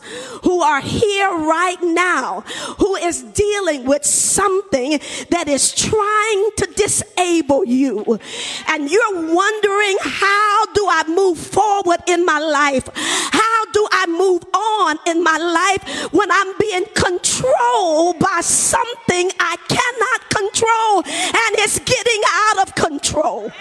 who 0.43 0.61
are 0.61 0.81
here 0.81 1.29
right 1.29 1.81
now 1.81 2.41
who 2.79 2.95
is 2.95 3.23
dealing 3.23 3.85
with 3.85 4.03
something 4.03 4.99
that 5.29 5.47
is 5.47 5.73
trying 5.73 6.49
to 6.57 6.67
disable 6.75 7.65
you. 7.65 8.19
And 8.67 8.91
you're 8.91 9.33
wondering, 9.33 9.97
how 10.01 10.65
do 10.73 10.87
I 10.89 11.03
move 11.07 11.37
forward 11.37 11.99
in 12.07 12.25
my 12.25 12.39
life? 12.39 12.89
How 12.95 13.65
do 13.71 13.87
I 13.91 14.07
move 14.07 14.43
on 14.53 14.97
in 15.07 15.23
my 15.23 15.37
life 15.37 16.11
when 16.13 16.29
I'm 16.31 16.57
being 16.59 16.85
controlled 16.93 18.19
by 18.19 18.41
something 18.41 19.31
I 19.39 19.57
cannot 19.85 20.29
control 20.29 20.97
and 20.97 21.55
it's 21.59 21.79
getting 21.79 22.21
out 22.33 22.67
of 22.67 22.75
control? 22.75 23.51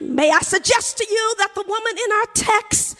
May 0.00 0.30
I 0.30 0.40
suggest 0.40 0.98
to 0.98 1.06
you 1.08 1.34
that 1.38 1.54
the 1.54 1.64
woman 1.66 1.92
in 2.04 2.12
our 2.12 2.26
text 2.34 2.98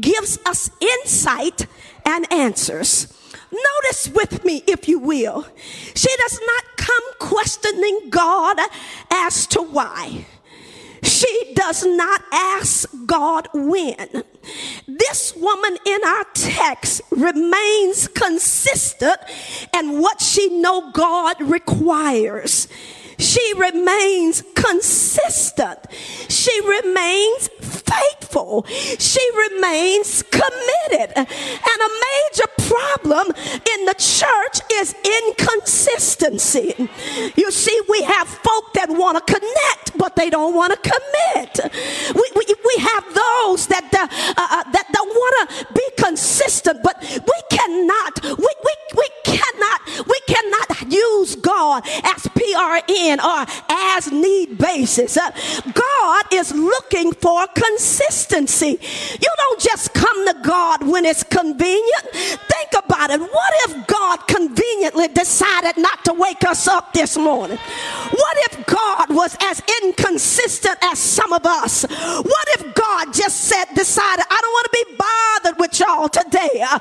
gives 0.00 0.38
us 0.44 0.70
insight 0.80 1.66
and 2.04 2.30
answers. 2.32 3.16
Notice 3.52 4.08
with 4.08 4.44
me, 4.44 4.62
if 4.66 4.88
you 4.88 4.98
will, 4.98 5.46
she 5.94 6.08
does 6.16 6.40
not 6.46 6.76
come 6.76 7.02
questioning 7.18 8.08
God 8.10 8.58
as 9.10 9.46
to 9.48 9.62
why. 9.62 10.26
She 11.02 11.52
does 11.54 11.84
not 11.84 12.22
ask 12.32 12.88
God 13.06 13.48
when. 13.54 14.22
This 14.86 15.34
woman 15.36 15.76
in 15.86 16.04
our 16.04 16.24
text 16.34 17.02
remains 17.10 18.08
consistent 18.08 19.18
in 19.76 20.00
what 20.00 20.20
she 20.20 20.60
know 20.60 20.90
God 20.92 21.40
requires. 21.40 22.68
She 23.20 23.52
remains 23.56 24.42
consistent. 24.54 25.78
She 26.28 26.60
remains 26.66 27.48
faithful. 27.60 28.64
She 28.98 29.20
remains 29.50 30.22
committed. 30.22 31.12
And 31.16 31.26
a 31.26 31.90
major 32.08 32.48
problem 32.56 33.26
in 33.28 33.84
the 33.84 33.94
church 33.98 34.60
is 34.72 34.94
inconsistency. 35.04 36.88
You 37.36 37.50
see, 37.50 37.80
we 37.88 38.02
have 38.02 38.28
folk 38.28 38.72
that 38.74 38.88
want 38.90 39.18
to 39.18 39.34
connect, 39.34 39.98
but 39.98 40.16
they 40.16 40.30
don't 40.30 40.54
want 40.54 40.72
to 40.72 40.78
commit. 40.78 41.60
We, 42.14 42.24
we, 42.36 42.44
we 42.46 42.82
have 42.82 43.04
those 43.04 43.66
that, 43.68 43.88
uh, 43.92 44.06
uh, 44.36 44.70
that, 44.70 44.86
that 44.92 45.04
want 45.04 45.50
to 45.50 45.74
be 45.74 45.86
consistent, 45.98 46.82
but 46.82 47.00
we 47.02 47.38
cannot, 47.50 48.22
we, 48.24 48.50
we, 48.64 48.74
we 48.96 49.08
cannot, 49.24 49.80
we 50.06 50.19
as 51.76 52.22
PRN 52.26 53.18
or 53.18 53.46
as 53.68 54.10
need 54.12 54.58
basis. 54.58 55.16
Uh, 55.16 55.30
God 55.72 56.24
is 56.32 56.52
looking 56.54 57.12
for 57.12 57.46
consistency. 57.48 58.78
You 59.20 59.32
don't 59.36 59.60
just 59.60 59.94
come 59.94 60.26
to 60.26 60.34
God 60.42 60.86
when 60.86 61.04
it's 61.04 61.22
convenient. 61.22 62.04
Think 62.12 62.79
about 63.00 63.10
it. 63.10 63.20
What 63.20 63.52
if 63.68 63.86
God 63.86 64.26
conveniently 64.26 65.08
decided 65.08 65.80
not 65.80 66.04
to 66.04 66.12
wake 66.12 66.44
us 66.44 66.68
up 66.68 66.92
this 66.92 67.16
morning? 67.16 67.58
What 68.10 68.36
if 68.50 68.66
God 68.66 69.10
was 69.10 69.36
as 69.40 69.62
inconsistent 69.82 70.76
as 70.82 70.98
some 70.98 71.32
of 71.32 71.46
us? 71.46 71.84
What 71.84 72.48
if 72.58 72.74
God 72.74 73.12
just 73.14 73.42
said, 73.42 73.66
decided, 73.74 74.24
I 74.30 74.38
don't 74.40 74.52
want 74.52 74.66
to 74.66 74.84
be 74.84 74.96
bothered 74.98 75.60
with 75.60 75.80
y'all 75.80 76.08
today? 76.08 76.62
Uh, 76.62 76.78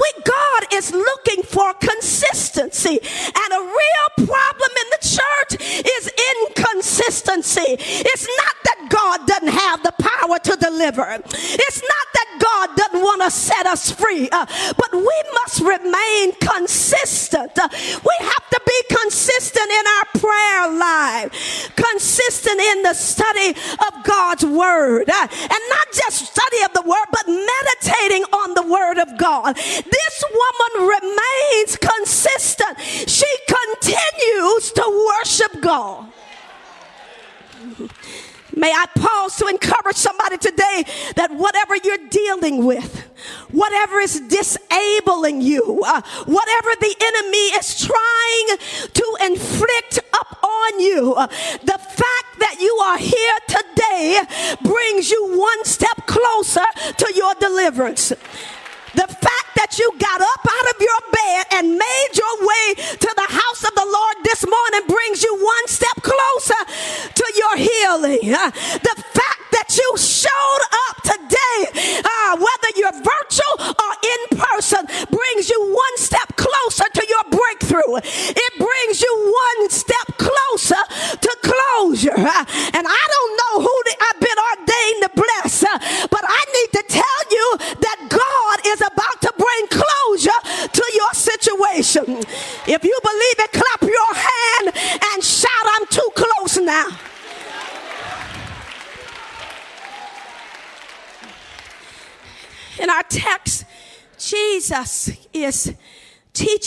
we, 0.00 0.22
God 0.24 0.62
is 0.72 0.92
looking 0.92 1.42
for 1.42 1.74
consistency. 1.74 2.98
And 3.00 3.52
a 3.52 3.60
real 3.60 4.26
problem 4.26 4.70
in 4.80 4.88
the 4.90 5.02
church 5.02 5.60
is 5.60 6.10
inconsistency. 6.48 7.76
It's 7.78 8.28
not 8.38 8.56
that 8.64 8.88
God 8.88 9.26
doesn't 9.26 9.48
have 9.48 9.82
the 9.82 9.92
power 9.98 10.38
to 10.38 10.56
deliver. 10.56 11.06
It's 11.24 11.82
not 11.82 12.06
that 12.14 12.38
God 12.40 12.76
doesn't 12.76 13.00
want 13.00 13.22
to 13.22 13.30
set 13.30 13.66
us 13.66 13.90
free, 13.90 14.28
uh, 14.30 14.46
but 14.76 14.92
we 14.92 15.22
must 15.34 15.41
remain 15.60 16.32
consistent. 16.40 17.52
We 17.56 18.16
have 18.20 18.50
to 18.50 18.60
be 18.66 18.82
consistent 18.96 19.70
in 19.70 19.84
our 19.86 20.04
prayer 20.20 20.78
life, 20.78 21.72
consistent 21.76 22.60
in 22.60 22.82
the 22.82 22.94
study 22.94 23.50
of 23.50 24.04
God's 24.04 24.44
word, 24.44 25.08
and 25.08 25.62
not 25.68 25.92
just 25.92 26.32
study 26.32 26.62
of 26.64 26.72
the 26.72 26.82
word, 26.82 27.06
but 27.10 27.26
meditating 27.26 28.24
on 28.24 28.54
the 28.54 28.62
word 28.62 28.98
of 28.98 29.18
God. 29.18 29.56
This 29.56 30.24
woman 30.32 30.88
remains 30.88 31.76
consistent. 31.76 32.78
She 32.80 33.26
continues 33.46 34.72
to 34.72 35.10
worship 35.18 35.60
God. 35.60 36.12
May 38.54 38.70
I 38.70 38.86
pause 38.94 39.36
to 39.36 39.46
encourage 39.46 39.96
somebody 39.96 40.36
today 40.36 40.84
that 41.16 41.30
whatever 41.30 41.76
you're 41.76 42.08
dealing 42.10 42.64
with, 42.64 43.00
whatever 43.50 44.00
is 44.00 44.20
disabling 44.20 45.40
you, 45.40 45.82
uh, 45.86 46.02
whatever 46.26 46.70
the 46.80 46.94
enemy 47.00 47.46
is 47.56 47.86
trying 47.86 48.58
to 48.92 49.16
inflict 49.24 49.98
upon 49.98 50.80
you, 50.80 51.14
uh, 51.14 51.26
the 51.62 51.78
fact 51.78 52.38
that 52.40 52.56
you 52.60 52.74
are 52.84 52.98
here 52.98 53.38
today 53.48 54.20
brings 54.62 55.10
you 55.10 55.38
one 55.38 55.64
step 55.64 56.06
closer 56.06 56.64
to 56.98 57.12
your 57.14 57.34
deliverance. 57.40 58.10
The 58.94 59.06
fact 59.08 59.41
that 59.56 59.78
you 59.78 59.90
got 59.98 60.20
up 60.20 60.42
out 60.44 60.66
of 60.74 60.78
your 60.80 61.00
bed 61.12 61.42
and 61.58 61.78
made 61.78 62.12
your 62.14 62.34
way 62.46 62.66
to 62.98 63.10
the 63.16 63.28
house 63.28 63.62
of 63.64 63.74
the 63.74 63.86
Lord 63.86 64.16
this 64.24 64.44
morning 64.46 64.82
brings 64.88 65.22
you 65.22 65.32
one 65.36 65.66
step 65.68 65.96
closer 66.02 66.62
to 67.14 67.26
your 67.36 67.56
healing. 67.56 68.32
The 68.32 68.96
fact 69.12 69.42
that 69.52 69.76
you 69.76 69.88
showed 69.96 70.62
up 70.88 70.96
today, 71.04 71.58
uh, 72.02 72.36
whether 72.36 72.70
you're 72.76 72.98
virtual 73.00 73.54
or 73.76 73.92
in 74.02 74.20
person, 74.38 74.82
brings 75.10 75.48
you 75.50 75.60
one 75.72 75.96
step 75.96 76.36
closer 76.36 76.84
to 76.92 77.02
your 77.08 77.24
breakthrough. 77.30 78.00
It 78.02 78.52
brings 78.58 79.02
you 79.02 79.12
one 79.12 79.41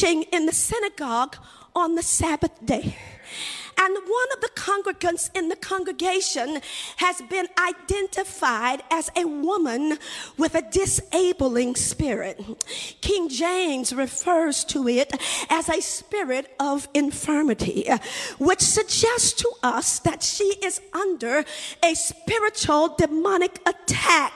in 0.06 0.46
the 0.46 0.54
synagogue 0.54 1.36
on 1.76 1.96
the 1.96 2.04
Sabbath 2.04 2.64
day. 2.64 2.96
And 3.78 3.94
one 3.94 4.28
of 4.34 4.42
the 4.42 4.50
congregants 4.56 5.36
in 5.36 5.50
the 5.50 5.56
congregation 5.56 6.62
has 6.98 7.22
been 7.24 7.48
identified 7.60 8.84
as 8.90 9.10
a 9.18 9.26
woman 9.26 9.98
with 10.38 10.56
a 10.56 10.62
disabling 10.62 11.76
spirit. 11.76 12.42
King 13.02 13.28
James 13.28 13.94
refers 13.94 14.64
to 14.66 14.88
it 14.88 15.12
as 15.50 15.68
a 15.68 15.82
spirit 15.82 16.56
of 16.60 16.88
infirmity, 16.94 17.90
which 18.38 18.62
suggests 18.62 19.34
to 19.34 19.52
us 19.62 20.00
that 20.00 20.24
she 20.24 20.56
is 20.64 20.80
under 20.94 21.44
a 21.84 21.96
spiritual 21.96 22.96
demonic 22.96 23.60
attack. 23.66 24.32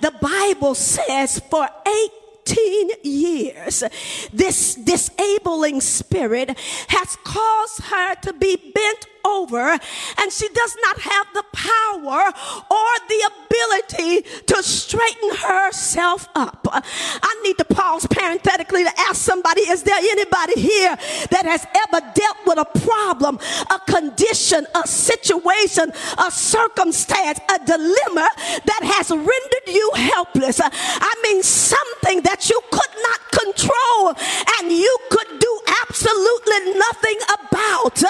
The 0.00 0.12
Bible 0.20 0.76
says 0.76 1.40
for 1.50 1.68
eight 1.86 2.12
15 2.48 2.90
years, 3.02 3.84
this 4.32 4.74
disabling 4.74 5.80
spirit 5.80 6.58
has 6.88 7.16
caused 7.24 7.80
her 7.84 8.14
to 8.16 8.32
be 8.32 8.56
bent 8.74 9.06
over 9.28 9.78
and 10.18 10.32
she 10.32 10.48
does 10.48 10.76
not 10.82 10.98
have 11.00 11.26
the 11.34 11.44
power 11.52 12.32
or 12.70 12.90
the 13.08 13.30
ability 13.32 14.22
to 14.46 14.62
straighten 14.62 15.36
herself 15.36 16.28
up. 16.34 16.66
I 16.72 17.40
need 17.44 17.58
to 17.58 17.64
pause 17.64 18.06
parenthetically 18.06 18.84
to 18.84 18.92
ask 19.00 19.16
somebody, 19.16 19.62
is 19.62 19.82
there 19.82 19.98
anybody 19.98 20.60
here 20.60 20.96
that 21.30 21.44
has 21.44 21.66
ever 21.86 22.00
dealt 22.14 22.38
with 22.46 22.58
a 22.58 22.80
problem, 22.80 23.38
a 23.70 23.78
condition, 23.90 24.66
a 24.74 24.86
situation, 24.86 25.92
a 26.18 26.30
circumstance, 26.30 27.40
a 27.54 27.58
dilemma 27.64 28.28
that 28.64 28.80
has 28.82 29.10
rendered 29.10 29.68
you 29.68 29.90
helpless? 29.94 30.60
I 30.62 31.14
mean, 31.22 31.42
something 31.42 32.22
that 32.22 32.48
you 32.48 32.60
could 32.70 32.94
not 33.02 33.20
control 33.32 34.14
and 34.58 34.72
you 34.72 34.98
could 35.10 35.38
do 35.38 35.60
absolutely 35.82 36.74
nothing 36.74 37.18
about. 37.40 38.02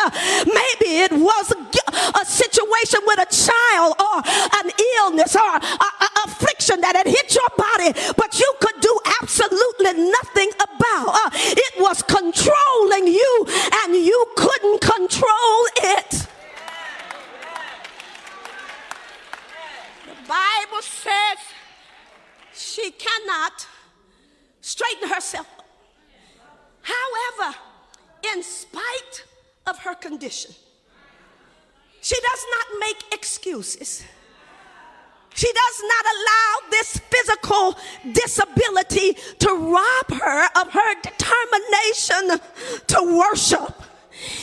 Maybe 0.46 1.07
it 1.10 1.18
was 1.18 1.52
a, 1.52 2.24
situation 2.24 3.00
with 3.06 3.18
a 3.18 3.26
child 3.32 3.94
or 3.98 4.22
an 4.62 4.70
illness 5.00 5.34
or 5.34 5.54
an 5.54 5.62
affliction 6.24 6.80
that 6.80 6.94
had 6.94 7.06
hit 7.06 7.34
your 7.34 7.48
body, 7.56 7.92
but 8.16 8.38
you 8.38 8.54
could 8.60 8.80
do 8.80 9.00
absolutely 9.22 10.10
nothing 10.10 10.50
about. 10.60 11.08
Uh, 11.08 11.30
it 11.32 11.80
was 11.80 12.02
controlling 12.02 13.06
you 13.06 13.46
and 13.84 13.94
you 13.96 14.26
couldn't 14.36 14.80
control 14.80 15.60
it. 15.76 16.10
The 20.04 20.28
Bible 20.28 20.82
says 20.82 21.38
she 22.52 22.90
cannot 22.90 23.66
straighten 24.60 25.08
herself. 25.08 25.46
However, 26.82 27.56
in 28.34 28.42
spite 28.42 29.24
of 29.66 29.78
her 29.78 29.94
condition, 29.94 30.54
she 32.08 32.16
does 32.22 32.44
not 32.56 32.80
make 32.80 33.04
excuses. 33.12 34.02
She 35.34 35.52
does 35.52 35.82
not 35.82 36.04
allow 36.14 36.70
this 36.70 36.98
physical 37.10 37.76
disability 38.12 39.12
to 39.40 39.48
rob 39.50 40.18
her 40.18 40.48
of 40.58 40.72
her 40.72 40.94
determination 41.02 42.40
to 42.86 43.18
worship 43.18 43.82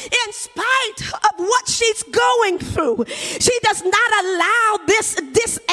in 0.06 0.32
spite 0.32 1.14
of 1.26 1.40
what 1.40 1.68
she's 1.68 2.04
going 2.04 2.60
through. 2.60 3.04
She 3.08 3.58
does 3.64 3.84
not 3.84 4.12
allow 4.24 4.80
this 4.86 5.16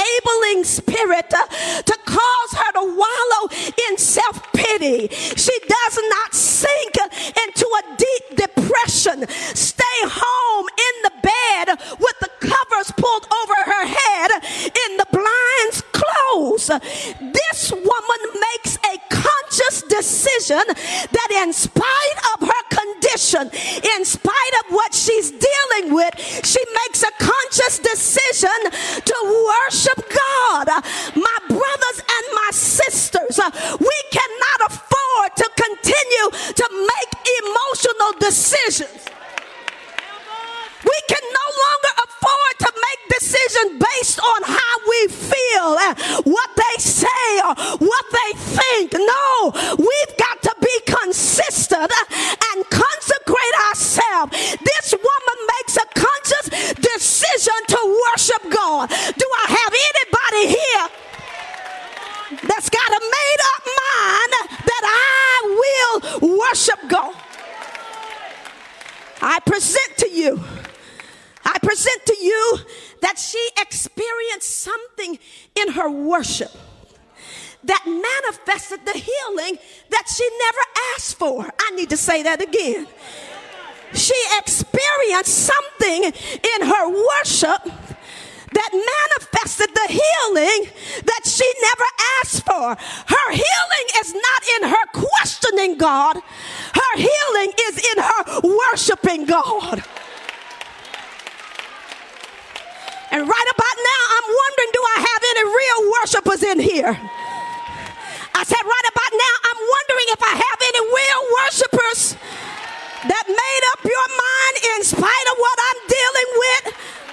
disabling 0.03 0.65
spirit 0.65 1.31
to 1.31 1.99
cause 2.05 2.53
her 2.53 2.73
to 2.73 2.97
wallow 2.97 3.49
in 3.89 3.99
self 3.99 4.53
pity. 4.53 5.09
She 5.09 5.59
does 5.69 5.99
not 6.09 6.35
sink 6.35 6.95
into 7.47 7.67
a 7.67 7.97
deep 7.97 8.37
depression, 8.37 9.27
stay 9.29 9.85
home 10.03 10.67
in 10.69 11.03
the 11.03 11.13
bed 11.23 11.79
with 11.99 12.19
the 12.21 12.31
covers 12.41 12.93
pulled 12.97 13.27
over 13.33 13.55
her 13.55 13.87
head 13.87 14.31
in 14.89 14.97
the 14.97 15.07
blinds 15.13 15.83
closed. 15.93 16.71
This 17.33 17.73
woman 17.73 18.41
makes 18.41 18.72
conscious 19.53 19.83
decision 19.83 20.63
that 20.67 21.29
in 21.45 21.53
spite 21.53 22.19
of 22.35 22.49
her 22.49 22.65
condition, 22.71 23.51
in 23.97 24.05
spite 24.05 24.55
of 24.65 24.73
what 24.75 24.95
she's 24.95 25.31
dealing 25.31 25.95
with, 25.95 26.15
she 26.45 26.61
makes 26.87 27.03
a 27.03 27.11
conscious 27.19 27.79
decision 27.79 28.61
to 29.05 29.17
worship 29.49 30.09
God. 30.09 30.69
My 31.17 31.39
brothers 31.49 31.99
and 32.01 32.25
my 32.35 32.49
sisters, 32.53 33.41
we 33.79 33.99
cannot 34.11 34.71
afford 34.71 35.37
to 35.37 35.51
continue 35.57 36.55
to 36.55 36.67
make 36.73 37.11
emotional 37.45 38.13
decisions. 38.21 39.09
We 40.85 40.99
can 41.09 41.23
no 41.23 41.47
longer 41.63 42.12
afford 42.23 42.55
to 42.59 42.71
make 42.73 43.19
decisions 43.19 43.83
based 43.83 44.21
on 44.21 44.43
how 44.45 44.75
we 44.89 45.09
feel 45.09 45.79
and 45.91 45.99
what 46.27 46.51
they 46.57 46.77
say 46.79 47.27
or 47.43 47.55
what 47.79 48.05
they 48.13 48.31
think. 48.39 48.93
No, 48.95 49.53
we've 49.79 50.17
got 50.19 50.43
to 50.43 50.55
be 50.61 50.77
consistent 50.87 51.91
uh, 51.91 52.55
and 52.55 52.65
consecrate 52.71 53.57
ourselves. 53.69 54.33
This 54.63 54.95
woman 54.95 55.39
makes 55.59 55.77
a 55.77 55.87
conscious 55.95 56.75
decision 56.75 57.59
to 57.69 58.01
worship 58.07 58.43
God. 58.51 58.89
Do 58.91 59.27
I 59.43 59.47
have 59.59 59.73
anybody 59.91 60.45
here? 60.59 60.87
That's 62.49 62.71
got 62.71 62.89
a 62.89 63.01
made 63.01 63.41
up 63.55 63.63
mind 63.83 64.33
that 64.65 64.85
I 64.85 65.39
will 65.61 66.39
worship 66.39 66.79
God. 66.89 67.15
I 69.21 69.39
present 69.41 69.99
to 69.99 70.11
you 70.11 70.43
I 71.45 71.59
present 71.59 72.07
to 72.07 72.17
you 72.21 72.59
that 73.01 73.19
she 73.19 73.49
experienced 73.61 74.51
something 74.61 75.19
in 75.57 75.73
her 75.73 75.91
worship 75.91 76.51
that 77.65 77.83
manifested 77.87 78.85
the 78.85 78.93
healing 78.93 79.59
that 79.91 80.05
she 80.15 80.29
never 80.39 80.61
asked 80.95 81.19
for. 81.19 81.49
I 81.61 81.71
need 81.75 81.91
to 81.91 81.97
say 81.97 82.23
that 82.23 82.43
again. 82.43 82.87
She 83.95 84.15
experienced 84.39 85.47
something 85.47 86.05
in 86.05 86.67
her 86.67 86.89
worship 86.89 87.73
that 88.55 88.71
manifested 88.73 89.75
the 89.75 89.87
healing 89.89 90.71
that 91.05 91.21
she 91.27 91.51
never 91.63 91.85
asked 92.21 92.45
for. 92.45 92.77
Her 93.15 93.31
healing 93.31 93.87
is 93.99 94.15
not 94.15 94.43
in 94.61 94.69
her 94.69 94.87
questioning 94.93 95.79
God, 95.79 96.17
her 96.17 96.97
healing 96.97 97.53
is 97.69 97.79
in 97.79 98.03
her 98.03 98.41
worshiping 98.43 99.25
God. 99.27 99.85
And 103.13 103.29
right 103.29 103.49
about 103.53 103.77
now, 103.77 104.03
I'm 104.17 104.29
wondering 104.33 104.71
do 104.73 104.83
I 104.97 104.99
have 105.05 105.23
any 105.37 105.45
real 105.45 105.81
worshipers 106.01 106.43
in 106.43 106.59
here? 106.65 106.97
I 108.33 108.41
said, 108.41 108.65
right 108.65 108.89
about 108.89 109.13
now, 109.13 109.35
I'm 109.53 109.61
wondering 109.61 110.09
if 110.17 110.23
I 110.25 110.35
have 110.41 110.61
any 110.65 110.83
real 110.89 111.23
worshipers 111.37 112.17
that 113.05 113.25
made 113.29 113.65
up 113.77 113.85
your 113.85 114.09
mind 114.17 114.55
in 114.65 114.79
spite 114.89 115.27
of 115.29 115.37
what 115.37 115.57
I'm 115.61 115.81
dealing 115.93 116.31
with. 116.41 116.65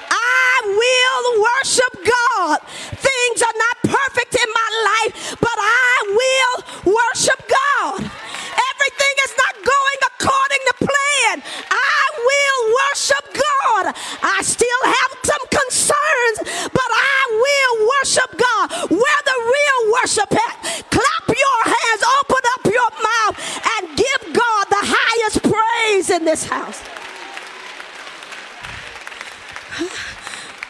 I 0.07 0.51
will 0.71 1.23
worship 1.43 1.93
God. 2.07 2.63
Things 2.95 3.43
are 3.43 3.57
not 3.59 3.75
perfect 3.99 4.39
in 4.39 4.49
my 4.55 4.69
life, 4.88 5.35
but 5.43 5.57
I 5.59 5.91
will 6.15 6.55
worship 6.95 7.43
God. 7.43 7.99
Everything 7.99 9.15
is 9.27 9.33
not 9.35 9.53
going 9.67 9.99
according 10.15 10.63
to 10.63 10.73
plan. 10.88 11.35
I 11.67 11.88
will 12.27 12.62
worship 12.75 13.25
God. 13.34 13.95
I 14.23 14.41
still 14.43 14.82
have 14.84 15.12
some 15.23 15.45
concerns, 15.49 16.38
but 16.71 16.89
I 16.91 17.19
will 17.32 17.73
worship 17.95 18.32
God. 18.38 18.65
Where 18.91 19.21
the 19.25 19.38
real 19.55 19.82
worship 19.93 20.32
at? 20.32 20.55
Clap 20.89 21.25
your 21.27 21.60
hands, 21.63 22.01
open 22.19 22.43
up 22.55 22.63
your 22.65 22.91
mouth, 22.99 23.36
and 23.77 23.97
give 23.97 24.21
God 24.34 24.63
the 24.69 24.84
highest 24.84 25.43
praise 25.43 26.10
in 26.10 26.25
this 26.25 26.45
house. 26.45 26.82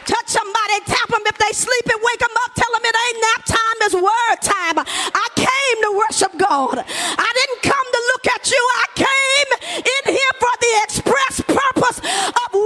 Touch 0.09 0.27
somebody, 0.27 0.75
tap 0.89 1.09
them 1.09 1.21
if 1.25 1.37
they 1.37 1.53
sleep 1.53 1.85
and 1.85 2.01
wake 2.01 2.17
them 2.17 2.33
up. 2.41 2.51
Tell 2.57 2.71
them 2.73 2.81
it 2.81 2.95
ain't 2.97 3.19
nap 3.21 3.41
time, 3.45 3.77
it's 3.85 3.93
word 3.93 4.39
time. 4.41 4.77
I 4.81 5.27
came 5.37 5.77
to 5.85 5.91
worship 6.01 6.33
God. 6.37 6.81
I 6.81 7.29
didn't 7.37 7.61
come 7.61 7.87
to 7.93 8.01
look 8.13 8.25
at 8.33 8.49
you. 8.49 8.57
I 8.57 8.85
came 9.05 9.49
in 9.85 10.03
here 10.17 10.33
for 10.41 10.53
the 10.65 10.71
express 10.81 11.28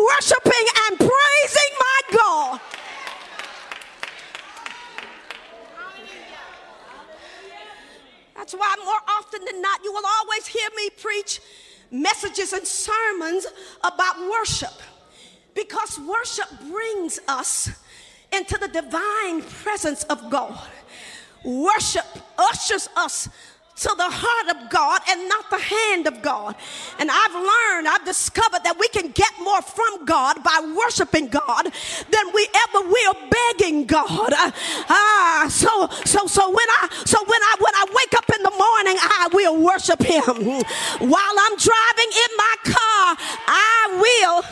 worshiping 0.06 0.68
and 0.88 0.98
praising 0.98 1.74
my 1.80 2.18
God. 2.18 2.60
That's 8.36 8.54
why 8.54 8.76
more 8.84 9.00
often 9.08 9.46
than 9.46 9.62
not, 9.62 9.84
you 9.84 9.94
will 9.94 10.06
always 10.20 10.48
hear 10.48 10.68
me 10.76 10.90
preach 10.90 11.40
messages 11.92 12.52
and 12.54 12.66
sermons 12.68 13.46
about 13.84 14.20
worship 14.20 14.74
because 15.56 16.00
worship 16.00 16.50
brings 16.70 17.20
us 17.28 17.70
into 18.32 18.58
the 18.58 18.68
divine 18.68 19.42
presence 19.42 20.04
of 20.06 20.30
God. 20.30 20.60
Worship 21.46 22.06
ushers 22.38 22.90
us 22.96 23.30
to 23.76 23.94
the 23.98 24.10
heart 24.10 24.56
of 24.56 24.70
God 24.70 25.02
and 25.10 25.28
not 25.28 25.50
the 25.50 25.58
hand 25.58 26.08
of 26.08 26.22
God. 26.22 26.56
And 27.00 27.10
I've 27.12 27.34
learned, 27.34 27.88
I've 27.88 28.06
discovered 28.06 28.64
that 28.64 28.78
we 28.80 28.88
can 28.90 29.10
get 29.12 29.32
more 29.42 29.62
from 29.62 30.06
God 30.06 30.44
by 30.44 30.74
worshiping 30.78 31.28
God 31.28 31.66
than 32.10 32.26
we 32.34 32.48
ever 32.70 32.88
will 32.88 33.16
begging 33.30 33.86
God. 33.86 34.34
Ah, 34.90 35.48
so 35.50 35.90
so 36.06 36.28
so 36.28 36.50
when 36.50 36.70
I 36.82 36.90
so 37.06 37.18
when 37.26 37.42
I 37.42 37.56
when 37.60 37.76
I 37.76 37.86
wake 37.94 38.14
up 38.14 38.30
in 38.36 38.44
the 38.44 38.52
morning, 38.52 38.98
I 39.02 39.30
will 39.34 39.58
worship 39.58 40.02
him. 40.02 40.62
While 41.10 41.36
I'm 41.40 41.58
driving 41.58 42.12
in 42.14 42.32
my 42.38 42.56
car, 42.64 43.18
I 43.48 44.00
will 44.00 44.44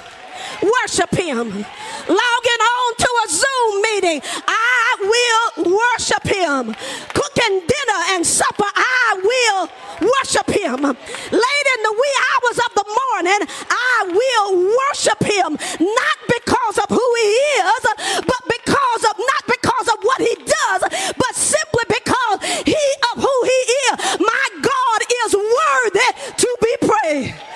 worship 0.61 1.11
him. 1.11 1.65
Logging 2.07 2.61
on 2.75 2.95
to 2.97 3.09
a 3.25 3.27
Zoom 3.29 3.81
meeting, 3.81 4.21
I 4.47 4.97
will 5.01 5.75
worship 5.77 6.23
him. 6.25 6.75
Cooking 7.13 7.61
dinner 7.61 8.01
and 8.09 8.25
supper, 8.25 8.65
I 8.65 9.19
will 9.21 9.69
worship 10.01 10.49
him. 10.49 10.81
Late 10.81 11.67
in 11.75 11.81
the 11.83 11.93
wee 11.93 12.17
hours 12.29 12.57
of 12.57 12.71
the 12.75 12.85
morning, 12.85 13.47
I 13.69 14.09
will 14.09 14.75
worship 14.77 15.21
him. 15.23 15.57
Not 15.79 16.17
because 16.27 16.77
of 16.79 16.89
who 16.89 17.07
he 17.21 17.31
is, 17.61 17.83
but 18.25 18.41
because 18.47 19.03
of, 19.05 19.15
not 19.17 19.43
because 19.47 19.87
of 19.89 19.97
what 20.01 20.21
he 20.21 20.35
does, 20.35 20.81
but 21.17 21.35
simply 21.35 21.85
because 21.87 22.43
he 22.65 22.83
of 23.13 23.21
who 23.21 23.35
he 23.43 23.61
is. 23.93 24.19
My 24.19 24.47
God 24.61 24.99
is 25.25 25.35
worthy 25.35 26.09
to 26.37 26.57
be 26.61 26.87
praised. 26.87 27.50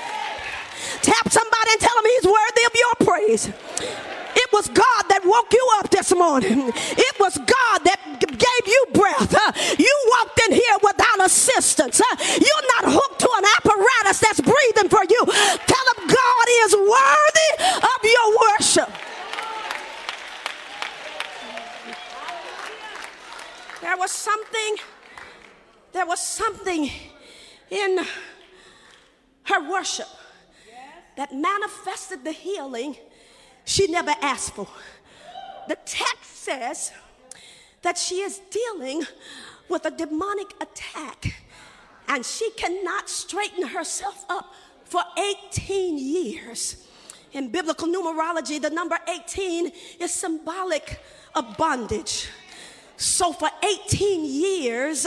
Tap 1.06 1.30
somebody 1.30 1.70
and 1.72 1.80
tell 1.80 1.94
them 1.94 2.06
he's 2.18 2.26
worthy 2.26 2.64
of 2.66 2.74
your 2.74 2.96
praise. 3.06 3.48
It 4.36 4.50
was 4.52 4.68
God 4.70 5.04
that 5.10 5.22
woke 5.24 5.54
you 5.54 5.70
up 5.78 5.92
this 5.92 6.12
morning. 6.16 6.74
It 6.74 7.20
was 7.20 7.38
God 7.38 7.78
that 7.86 8.00
gave 8.20 8.66
you 8.66 8.86
breath. 8.92 9.32
You 9.78 9.94
walked 10.18 10.42
in 10.48 10.54
here 10.54 10.78
without 10.82 11.24
assistance. 11.24 12.02
You're 12.10 12.68
not 12.82 12.92
hooked 12.92 13.20
to 13.20 13.30
an 13.38 13.46
apparatus 13.58 14.20
that's 14.20 14.42
breathing 14.42 14.90
for 14.90 15.06
you. 15.08 15.22
Tell 15.70 15.86
them 15.94 16.08
God 16.10 16.48
is 16.66 16.74
worthy 16.74 17.52
of 17.86 18.00
your 18.02 18.28
worship. 18.50 18.90
There 23.82 23.98
was 23.98 24.10
something, 24.10 24.78
there 25.94 26.08
was 26.08 26.20
something 26.20 26.90
in 27.70 28.00
her 29.44 29.70
worship 29.70 30.08
that 31.18 31.34
manifested 31.34 32.24
the 32.24 32.32
healing 32.32 32.96
she 33.64 33.88
never 33.88 34.14
asked 34.22 34.54
for. 34.54 34.68
The 35.68 35.78
text 35.86 36.44
says 36.44 36.92
that 37.82 37.98
she 37.98 38.16
is 38.22 38.40
dealing 38.52 39.04
with 39.70 39.86
a 39.86 39.92
demonic 39.92 40.54
attack 40.62 41.36
and 42.08 42.26
she 42.26 42.52
cannot 42.52 43.10
straighten 43.10 43.68
herself 43.68 44.26
up 44.30 44.54
for 44.84 45.02
18 45.52 45.98
years. 45.98 46.88
In 47.34 47.50
biblical 47.50 47.88
numerology, 47.88 48.62
the 48.62 48.70
number 48.70 48.98
18 49.10 49.72
is 50.00 50.12
symbolic 50.12 51.02
of 51.34 51.58
bondage. 51.58 52.30
So 52.98 53.34
for 53.34 53.50
18 53.90 54.24
years, 54.26 55.06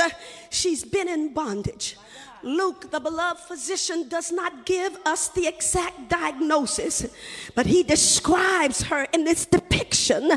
she's 0.50 0.84
been 0.84 1.08
in 1.08 1.32
bondage. 1.32 1.96
Luke, 2.42 2.90
the 2.90 3.00
beloved 3.00 3.40
physician, 3.40 4.08
does 4.08 4.30
not 4.32 4.66
give 4.66 4.96
us 5.04 5.28
the 5.28 5.46
exact 5.46 6.08
diagnosis, 6.08 7.06
but 7.54 7.66
he 7.66 7.82
describes 7.82 8.82
her 8.82 9.04
in 9.12 9.24
this 9.24 9.44
depiction 9.68 10.32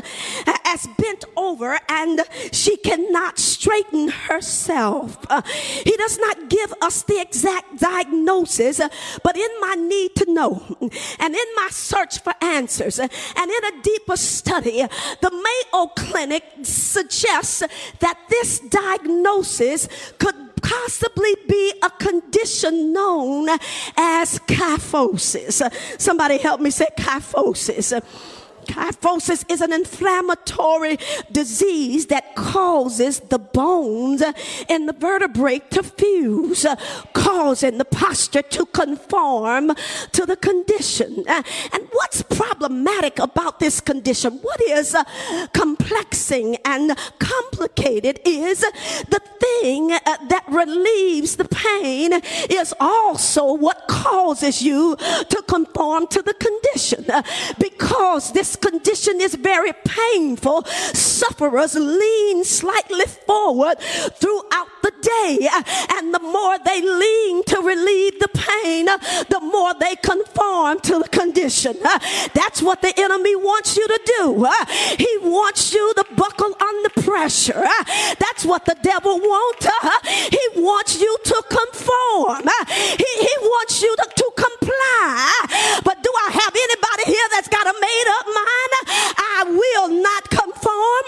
as 0.64 0.86
bent 0.98 1.24
over 1.36 1.78
and 1.88 2.20
she 2.52 2.76
cannot 2.78 3.38
straighten 3.38 4.08
herself. 4.08 5.18
Uh, 5.28 5.42
he 5.84 5.96
does 5.96 6.18
not 6.18 6.48
give 6.48 6.72
us 6.80 7.02
the 7.02 7.20
exact 7.20 7.78
diagnosis, 7.78 8.80
uh, 8.80 8.88
but 9.22 9.36
in 9.36 9.48
my 9.60 9.74
need 9.74 10.14
to 10.16 10.32
know 10.32 10.62
and 11.18 11.34
in 11.34 11.48
my 11.56 11.68
search 11.70 12.20
for 12.20 12.34
answers 12.40 12.98
uh, 12.98 13.08
and 13.36 13.50
in 13.50 13.64
a 13.64 13.82
deeper 13.82 14.16
study, 14.16 14.82
uh, 14.82 14.88
the 15.20 15.30
Mayo 15.30 15.86
Clinic 15.88 16.44
suggests 16.62 17.62
that 18.00 18.18
this 18.28 18.60
diagnosis 18.60 19.88
could 20.18 20.34
possibly 20.62 21.34
be 21.48 21.72
a 21.82 21.90
condition 21.90 22.92
known 22.92 23.48
as 23.96 24.38
kyphosis. 24.40 25.60
Somebody 26.00 26.38
help 26.38 26.60
me 26.60 26.70
say 26.70 26.86
kyphosis. 26.96 27.92
Kyphosis 28.66 29.44
is 29.50 29.60
an 29.60 29.72
inflammatory 29.72 30.98
disease 31.30 32.06
that 32.06 32.34
causes 32.34 33.20
the 33.20 33.38
bones 33.38 34.22
in 34.68 34.86
the 34.86 34.92
vertebrae 34.92 35.60
to 35.70 35.82
fuse, 35.82 36.66
causing 37.12 37.78
the 37.78 37.84
posture 37.84 38.42
to 38.42 38.66
conform 38.66 39.72
to 40.12 40.26
the 40.26 40.36
condition. 40.36 41.24
And 41.26 41.88
what's 41.92 42.22
problematic 42.22 43.18
about 43.18 43.60
this 43.60 43.80
condition? 43.80 44.38
What 44.42 44.60
is 44.62 44.94
uh, 44.94 45.04
complexing 45.52 46.56
and 46.64 46.96
complicated 47.18 48.20
is 48.24 48.60
the 48.60 49.20
thing 49.40 49.92
uh, 49.92 49.98
that 50.28 50.44
relieves 50.48 51.36
the 51.36 51.44
pain 51.44 52.12
is 52.50 52.74
also 52.80 53.52
what 53.52 53.88
causes 53.88 54.62
you 54.62 54.96
to 54.96 55.42
conform 55.46 56.06
to 56.08 56.22
the 56.22 56.34
condition 56.34 57.04
because 57.58 58.32
this 58.32 58.51
condition 58.56 59.20
is 59.20 59.34
very 59.34 59.72
painful, 59.84 60.64
sufferers 60.64 61.74
lean 61.74 62.44
slightly 62.44 63.06
forward 63.06 63.78
throughout 63.80 64.68
the 64.82 64.92
day. 65.02 65.48
And 65.94 66.14
the 66.14 66.20
more 66.20 66.58
they 66.64 66.80
lean 66.80 67.44
to 67.44 67.60
relieve 67.60 68.18
the 68.20 68.28
pain, 68.28 68.86
the 68.86 69.40
more 69.40 69.74
they 69.74 69.96
conform 69.96 70.80
to 70.80 70.98
the 70.98 71.08
condition. 71.08 71.76
That's 72.34 72.62
what 72.62 72.82
the 72.82 72.92
enemy 72.98 73.36
wants 73.36 73.76
you 73.76 73.86
to 73.86 74.00
do. 74.18 74.46
He 74.98 75.18
wants 75.22 75.72
you 75.74 75.94
to 75.94 76.04
buckle 76.16 76.54
under 76.60 76.88
pressure. 76.90 77.64
That's 78.18 78.44
what 78.44 78.64
the 78.64 78.76
devil 78.82 79.18
wants. 79.18 79.66
He 80.30 80.60
wants 80.60 81.00
you 81.00 81.16
to 81.24 81.42
conform. 81.48 82.48
He, 82.68 83.12
he 83.20 83.34
wants 83.42 83.82
you 83.82 83.94
to, 83.96 84.08
to 84.16 84.30
comply. 84.36 85.80
But 85.84 86.02
do 86.02 86.10
I 86.26 86.30
have 86.32 86.54
anybody 86.54 87.04
here 87.06 87.28
that's 87.30 87.48
got 87.48 87.66
a 87.66 87.74
made 87.80 88.08
up 88.18 88.26
mind? 88.26 88.41
I 88.42 89.44
will 89.48 89.88
not 89.88 90.30
conform. 90.30 91.06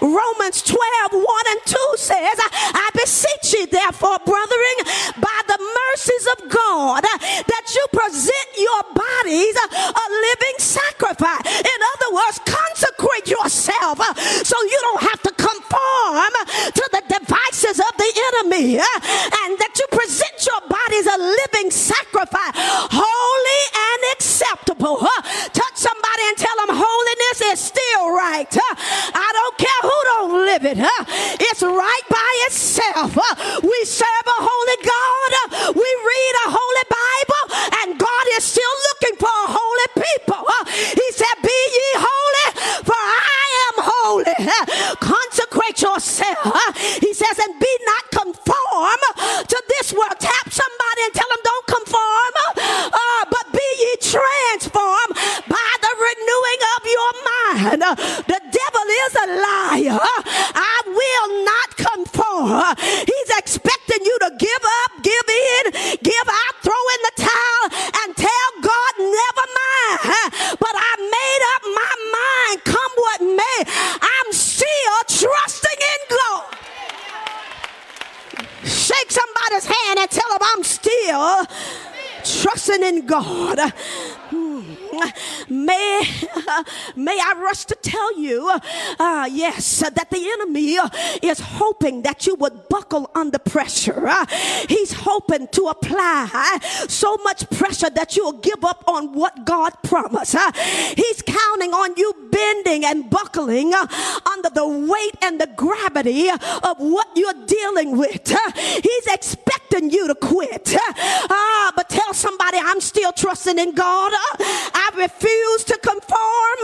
Romans 0.00 0.62
12, 0.62 0.78
1 1.12 1.24
and 1.52 1.60
2 1.64 1.76
says, 1.96 2.36
I 2.74 2.90
beseech 2.94 3.52
you, 3.52 3.66
therefore, 3.66 4.18
brethren, 4.24 4.76
by 5.20 5.38
the 5.48 5.58
mercies 5.58 6.26
of 6.36 6.38
God, 6.50 7.02
that 7.04 7.64
you 7.74 7.84
present 7.92 8.48
your 8.56 8.82
bodies 8.94 9.56
a 9.56 10.06
living 10.10 10.58
sacrifice. 10.58 11.44
In 11.60 11.80
other 11.94 12.10
words, 12.14 12.40
consecrate 12.44 13.28
yourself 13.28 13.98
so 14.44 14.56
you 14.62 14.78
don't 14.82 15.02
have 15.02 15.22
to 15.22 15.32
conform 15.34 16.32
to 16.72 16.84
the 16.92 17.02
devices 17.08 17.78
of 17.80 17.92
the 17.96 18.10
enemy 18.32 18.78
and 18.78 19.50
that 19.60 19.72
you 19.78 19.86
present 19.90 20.36
your 20.46 20.60
bodies 20.68 21.06
a 21.06 21.18
living 21.18 21.70
sacrifice, 21.70 22.52
holy 22.92 23.62
and 23.72 24.00
acceptable. 24.12 24.98
Touch 25.52 25.73
is 27.40 27.60
still 27.60 28.10
right. 28.10 28.50
I 28.50 29.28
don't 29.32 29.58
care 29.58 29.82
who 29.82 29.98
don't 30.04 30.32
live 30.46 30.64
it. 30.64 30.78
It's 31.40 31.62
right 31.62 32.06
by 32.10 32.32
itself. 32.46 33.16
We 33.62 33.78
serve 33.84 34.26
a 34.26 34.38
holy 34.42 34.78
God. 34.84 35.30
We 35.74 35.88
read 35.88 36.34
a 36.46 36.48
holy 36.50 36.86
Bible 36.90 37.44
and 37.82 37.98
God 37.98 38.24
is 38.36 38.44
still 38.44 38.76
looking 38.90 39.16
for 39.18 39.32
a 39.32 39.48
holy 39.50 39.88
people. 39.94 40.44
He 40.70 41.08
said, 41.12 41.36
be 41.42 41.54
ye 41.54 41.88
holy 41.96 42.24
for 42.84 42.96
I 42.96 43.46
am 43.68 43.76
holy. 43.80 44.36
Consecrate 45.00 45.80
yourself. 45.80 46.52
He 47.00 47.12
says, 47.14 47.38
and 47.38 47.58
be 47.60 47.72
not 47.84 48.04
conform 48.22 49.00
to 49.48 49.58
this 49.78 49.92
world. 49.92 50.18
Tap 50.20 50.52
somebody 50.52 51.00
and 51.04 51.14
tell 51.14 51.28
them 51.28 51.42
don't 51.42 51.66
conform, 51.66 52.32
uh, 52.92 53.24
but 53.30 53.46
be 53.52 53.68
ye 53.78 53.92
transformed 54.00 55.14
by 55.48 55.70
the 55.80 55.92
renewing 55.96 56.60
of 56.76 56.80
your 56.84 57.12
mind. 57.54 57.82
Uh, 57.82 57.94
the 57.94 58.40
devil 58.40 58.86
is 59.04 59.12
a 59.14 59.26
liar. 59.46 59.98
Uh, 60.00 60.22
I 60.54 60.76
will 60.86 61.30
not 61.44 61.68
conform. 61.76 62.52
Uh, 62.52 62.74
he's 62.78 63.30
expecting 63.38 64.04
you 64.04 64.18
to 64.20 64.30
give 64.38 64.64
up, 64.82 64.90
give 65.02 65.28
in, 65.28 65.62
give 66.02 66.28
out, 66.28 66.54
throw 66.62 66.84
in 66.94 67.00
the 67.08 67.14
towel, 67.22 67.64
and 68.02 68.16
tell 68.16 68.50
God, 68.62 68.92
never 68.98 69.46
mind. 69.62 70.58
But 70.58 70.74
I 70.74 70.92
made 70.98 71.42
up 71.54 71.62
my 71.74 71.94
mind, 72.18 72.56
come 72.64 72.92
what 72.96 73.20
may. 73.22 73.58
I'm 74.00 74.32
still 74.32 74.98
trusting 75.08 75.80
in 75.94 76.00
God. 76.10 76.44
Shake 78.64 79.10
somebody's 79.10 79.66
hand 79.66 79.98
and 79.98 80.10
tell 80.10 80.28
them 80.30 80.40
I'm 80.42 80.64
still 80.64 81.46
trusting 82.24 82.82
in 82.82 83.06
God. 83.06 83.58
Hmm. 84.30 84.74
May, 85.64 86.02
may 86.96 87.18
I 87.20 87.34
rush 87.38 87.64
to 87.66 87.74
tell 87.76 88.18
you, 88.18 88.50
uh, 88.98 89.28
yes, 89.30 89.82
uh, 89.82 89.90
that 89.90 90.10
the 90.10 90.30
enemy 90.34 90.78
uh, 90.78 90.88
is 91.22 91.40
hoping 91.40 92.02
that 92.02 92.26
you 92.26 92.34
would 92.36 92.68
buckle 92.68 93.10
under 93.14 93.38
pressure. 93.38 94.06
Uh, 94.06 94.26
he's 94.68 94.92
hoping 94.92 95.48
to 95.48 95.66
apply 95.66 96.58
so 96.88 97.16
much 97.24 97.48
pressure 97.50 97.90
that 97.90 98.16
you'll 98.16 98.40
give 98.40 98.64
up 98.64 98.84
on 98.86 99.12
what 99.12 99.44
God 99.44 99.72
promised. 99.82 100.34
Uh, 100.34 100.52
he's 100.96 101.22
counting 101.22 101.72
on 101.72 101.94
you 101.96 102.12
bending 102.30 102.84
and 102.84 103.08
buckling 103.08 103.74
uh, 103.74 103.86
under 104.32 104.50
the 104.50 104.66
weight 104.66 105.16
and 105.22 105.40
the 105.40 105.48
gravity 105.56 106.28
of 106.30 106.76
what 106.78 107.08
you're 107.14 107.46
dealing 107.46 107.96
with. 107.96 108.28
he's 108.54 109.06
expecting 109.06 109.90
you 109.90 110.08
to 110.08 110.14
quit. 110.14 110.74
Ah, 110.76 111.72
but 111.74 111.88
tell 111.88 112.12
somebody 112.14 112.58
I'm 112.60 112.80
still 112.80 113.12
trusting 113.12 113.58
in 113.58 113.72
God. 113.74 114.12
I 115.04 115.06
refuse 115.06 115.64
to 115.64 115.76
conform. 115.76 116.60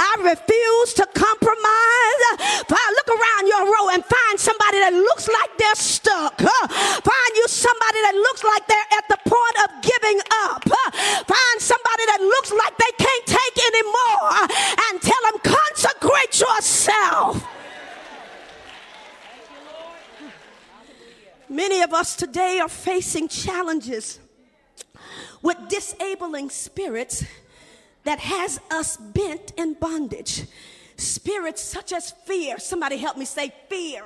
I 0.00 0.16
refuse 0.24 0.94
to 0.94 1.04
compromise. 1.12 2.22
Look 2.72 3.08
around 3.20 3.46
your 3.48 3.66
row 3.68 3.90
and 3.92 4.02
find 4.02 4.40
somebody 4.40 4.80
that 4.80 4.94
looks 4.94 5.28
like 5.28 5.58
they're 5.58 5.74
stuck. 5.74 6.40
Find 6.40 7.32
you 7.36 7.44
somebody 7.48 8.00
that 8.00 8.14
looks 8.14 8.42
like 8.44 8.66
they're 8.66 8.90
at 8.96 9.04
the 9.12 9.18
point 9.28 9.56
of 9.60 9.68
giving 9.84 10.20
up. 10.48 10.64
Find 11.28 11.60
somebody 11.60 12.04
that 12.16 12.20
looks 12.22 12.50
like 12.50 12.78
they 12.78 12.92
can't 12.96 13.26
take 13.26 13.56
anymore 13.68 14.48
and 14.88 15.02
tell 15.02 15.20
them, 15.28 15.40
consecrate 15.44 16.40
yourself. 16.40 17.46
Many 21.50 21.82
of 21.82 21.92
us 21.92 22.16
today 22.16 22.58
are 22.58 22.70
facing 22.70 23.28
challenges 23.28 24.18
with 25.42 25.58
disabling 25.68 26.48
spirits 26.48 27.22
that 28.06 28.20
has 28.20 28.60
us 28.70 28.96
bent 28.96 29.52
in 29.56 29.74
bondage. 29.74 30.44
Spirits 30.96 31.60
such 31.60 31.92
as 31.92 32.12
fear. 32.24 32.58
Somebody 32.58 32.96
help 32.96 33.16
me 33.16 33.24
say 33.24 33.52
fear. 33.68 34.04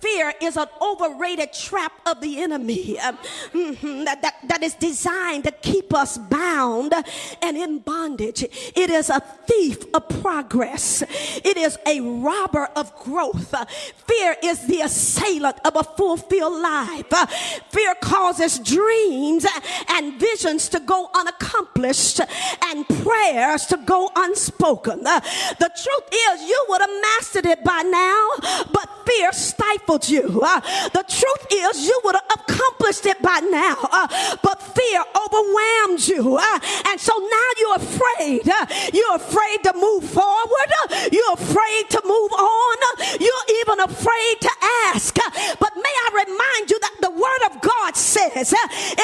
Fear, 0.00 0.34
is 0.40 0.56
an 0.56 0.66
overrated 0.80 1.52
trap 1.52 1.92
of 2.06 2.20
the 2.20 2.40
enemy 2.40 2.98
uh, 2.98 3.12
mhm, 3.52 4.04
that, 4.04 4.22
that, 4.22 4.34
that 4.48 4.62
is 4.62 4.74
designed 4.74 5.44
to 5.44 5.50
keep 5.50 5.92
us 5.94 6.18
bound 6.18 6.94
and 7.42 7.56
in 7.56 7.78
bondage. 7.80 8.42
It 8.42 8.90
is 8.90 9.10
a 9.10 9.20
thief 9.46 9.82
of 9.94 10.08
progress, 10.20 11.02
it 11.02 11.56
is 11.56 11.78
a 11.86 12.00
robber 12.00 12.66
of 12.76 12.94
growth. 12.96 13.54
Fear 14.06 14.36
is 14.42 14.66
the 14.66 14.80
assailant 14.80 15.58
of 15.64 15.76
a 15.76 15.82
fulfilled 15.82 16.60
life. 16.60 17.06
Fear 17.70 17.94
causes 18.00 18.58
dreams 18.58 19.46
and 19.88 20.18
visions 20.20 20.68
to 20.70 20.80
go 20.80 21.10
unaccomplished 21.14 22.20
and 22.64 22.86
prayers 23.02 23.66
to 23.66 23.76
go 23.78 24.10
unspoken. 24.14 25.02
The 25.02 25.70
truth 25.82 26.08
is, 26.12 26.48
you 26.48 26.66
would 26.68 26.80
have 26.80 26.90
mastered 27.02 27.46
it 27.46 27.64
by 27.64 27.82
now, 27.82 28.28
but 28.72 28.88
fear 29.06 29.32
you. 29.88 30.40
Uh, 30.44 30.60
the 30.92 31.04
truth 31.08 31.46
is, 31.50 31.86
you 31.86 31.98
would 32.04 32.14
have 32.14 32.40
accomplished 32.40 33.06
it 33.06 33.20
by 33.22 33.40
now, 33.40 33.76
uh, 33.90 34.36
but 34.42 34.60
fear 34.60 35.02
overwhelmed 35.16 36.06
you. 36.06 36.36
Uh, 36.36 36.58
and 36.88 37.00
so 37.00 37.12
now 37.16 37.48
you're 37.58 37.76
afraid. 37.76 38.48
Uh, 38.48 38.66
you're 38.92 39.16
afraid 39.16 39.64
to 39.64 39.72
move 39.74 40.04
forward. 40.04 40.70
Uh, 40.84 41.08
you're 41.10 41.32
afraid 41.32 41.84
to 41.88 42.00
move 42.04 42.32
on. 42.32 42.76
Uh, 42.84 43.16
you're 43.18 43.46
even 43.62 43.80
afraid 43.80 44.36
to 44.40 44.50
ask. 44.92 45.16
But 45.58 45.72
may 45.76 45.94
I 46.04 46.24
remind 46.26 46.70
you 46.70 46.78
that 46.80 46.94
the 47.00 47.10
word 47.10 47.42
of 47.50 47.60
God 47.62 47.96
says 47.96 48.52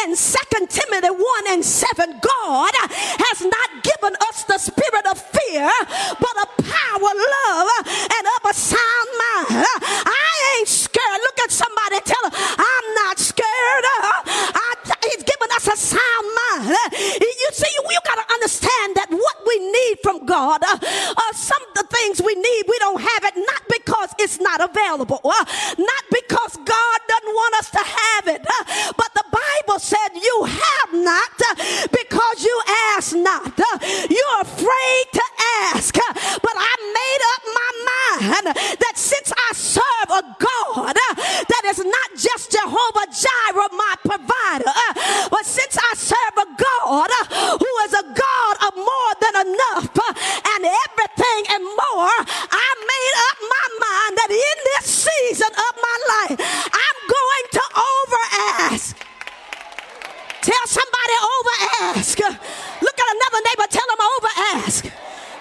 in 0.04 0.14
2 0.14 0.66
Timothy 0.68 1.08
1 1.08 1.44
and 1.48 1.64
7, 1.64 2.20
God 2.20 2.72
has 2.76 3.40
not 3.40 3.70
given 3.82 4.14
us 4.28 4.44
the 4.44 4.58
spirit 4.58 5.06
of 5.06 5.18
fear, 5.18 5.70
but 6.20 6.34
a 6.44 6.62
power, 6.62 7.12
love, 7.16 7.68
and 7.86 8.24
of 8.36 8.50
a 8.50 8.54
sound 8.54 9.08
mind. 9.18 9.66
I 10.04 10.56
ain't 10.58 10.68
scared. 10.74 11.20
Look 11.22 11.38
at 11.46 11.50
somebody 11.50 12.00
tell 12.04 12.22
them, 12.26 12.34
I'm 12.34 12.86
not 13.06 13.18
scared. 13.18 13.84
I, 13.94 14.74
he's 15.10 15.22
given 15.22 15.48
us 15.54 15.68
a 15.68 15.76
sound 15.76 16.26
mind. 16.34 16.76
You 16.92 17.48
see, 17.52 17.70
you, 17.76 17.82
you 17.90 18.00
got 18.04 18.18
to 18.18 18.26
understand 18.34 18.96
that 18.96 19.08
what 19.10 19.36
we 19.46 19.56
need 19.58 19.96
from 20.02 20.26
God, 20.26 20.62
uh, 20.62 20.78
uh, 20.82 21.32
some 21.34 21.62
of 21.62 21.74
the 21.74 21.86
things 21.94 22.20
we 22.22 22.34
need, 22.34 22.62
we 22.68 22.78
don't 22.78 23.00
have 23.00 23.24
it, 23.24 23.34
not 23.36 23.62
because 23.70 24.10
it's 24.18 24.40
not 24.40 24.60
available, 24.60 25.20
uh, 25.24 25.44
not 25.78 26.04
because 26.10 26.56
God 26.64 26.98
doesn't 27.08 27.34
want 27.34 27.54
us 27.56 27.70
to 27.70 27.82
have 27.82 28.26
it, 28.28 28.42
uh, 28.42 28.92
but 28.96 29.10
the 29.14 29.24
Bible 29.30 29.78
said 29.78 30.14
you 30.14 30.36
have 30.44 30.90
not 30.92 31.32
uh, 31.40 31.54
because 31.90 32.44
you 32.44 32.56
ask 32.94 33.14
not. 33.14 33.54
Uh, 33.58 33.78
you're 34.10 34.40
afraid 34.40 35.04
to 35.12 35.24
ask, 35.70 35.94
but 35.94 36.56
I 36.56 36.74
made 36.94 37.22
up 37.34 37.42
my 37.54 37.70
mind 37.84 38.46
that 38.56 38.94
since 38.96 39.32
I 39.32 39.52
serve 39.54 40.10
a 40.10 40.22
God 40.38 40.96
that 41.48 41.64
is 41.66 41.78
not 41.78 42.08
just 42.16 42.52
Jehovah 42.52 43.06
Jireh, 43.10 43.72
my 43.72 43.94
provider, 44.04 44.72
but 45.30 45.44
since 45.44 45.76
I 45.78 45.92
serve 45.94 46.36
a 46.38 46.48
God 46.56 47.10
who 47.60 47.70
is 47.86 47.92
a 47.94 48.04
God 48.14 48.54
of 48.68 48.72
more 48.76 49.12
than 49.20 49.34
enough 49.46 49.90
and 49.94 50.62
everything 50.64 51.42
and 51.50 51.64
more, 51.64 52.14
I 52.50 52.68
made 52.82 53.16
up 53.30 53.38
my 53.42 53.66
mind 53.82 54.12
that 54.18 54.30
in 54.30 54.56
this 54.76 54.86
season 55.06 55.52
of 55.52 55.72
my 55.80 55.96
life, 56.14 56.38
I'm 56.70 56.98
going 57.08 57.46
to 57.58 57.64
over 57.74 58.22
ask. 58.70 58.96
Tell 60.42 60.66
somebody 60.66 61.16
over 61.24 61.54
ask. 61.96 62.18
Look 62.18 62.98
at 63.00 63.08
another 63.16 63.40
neighbor, 63.48 63.66
tell 63.70 63.88
them 63.88 64.02
over 64.04 64.30
ask. 64.60 64.84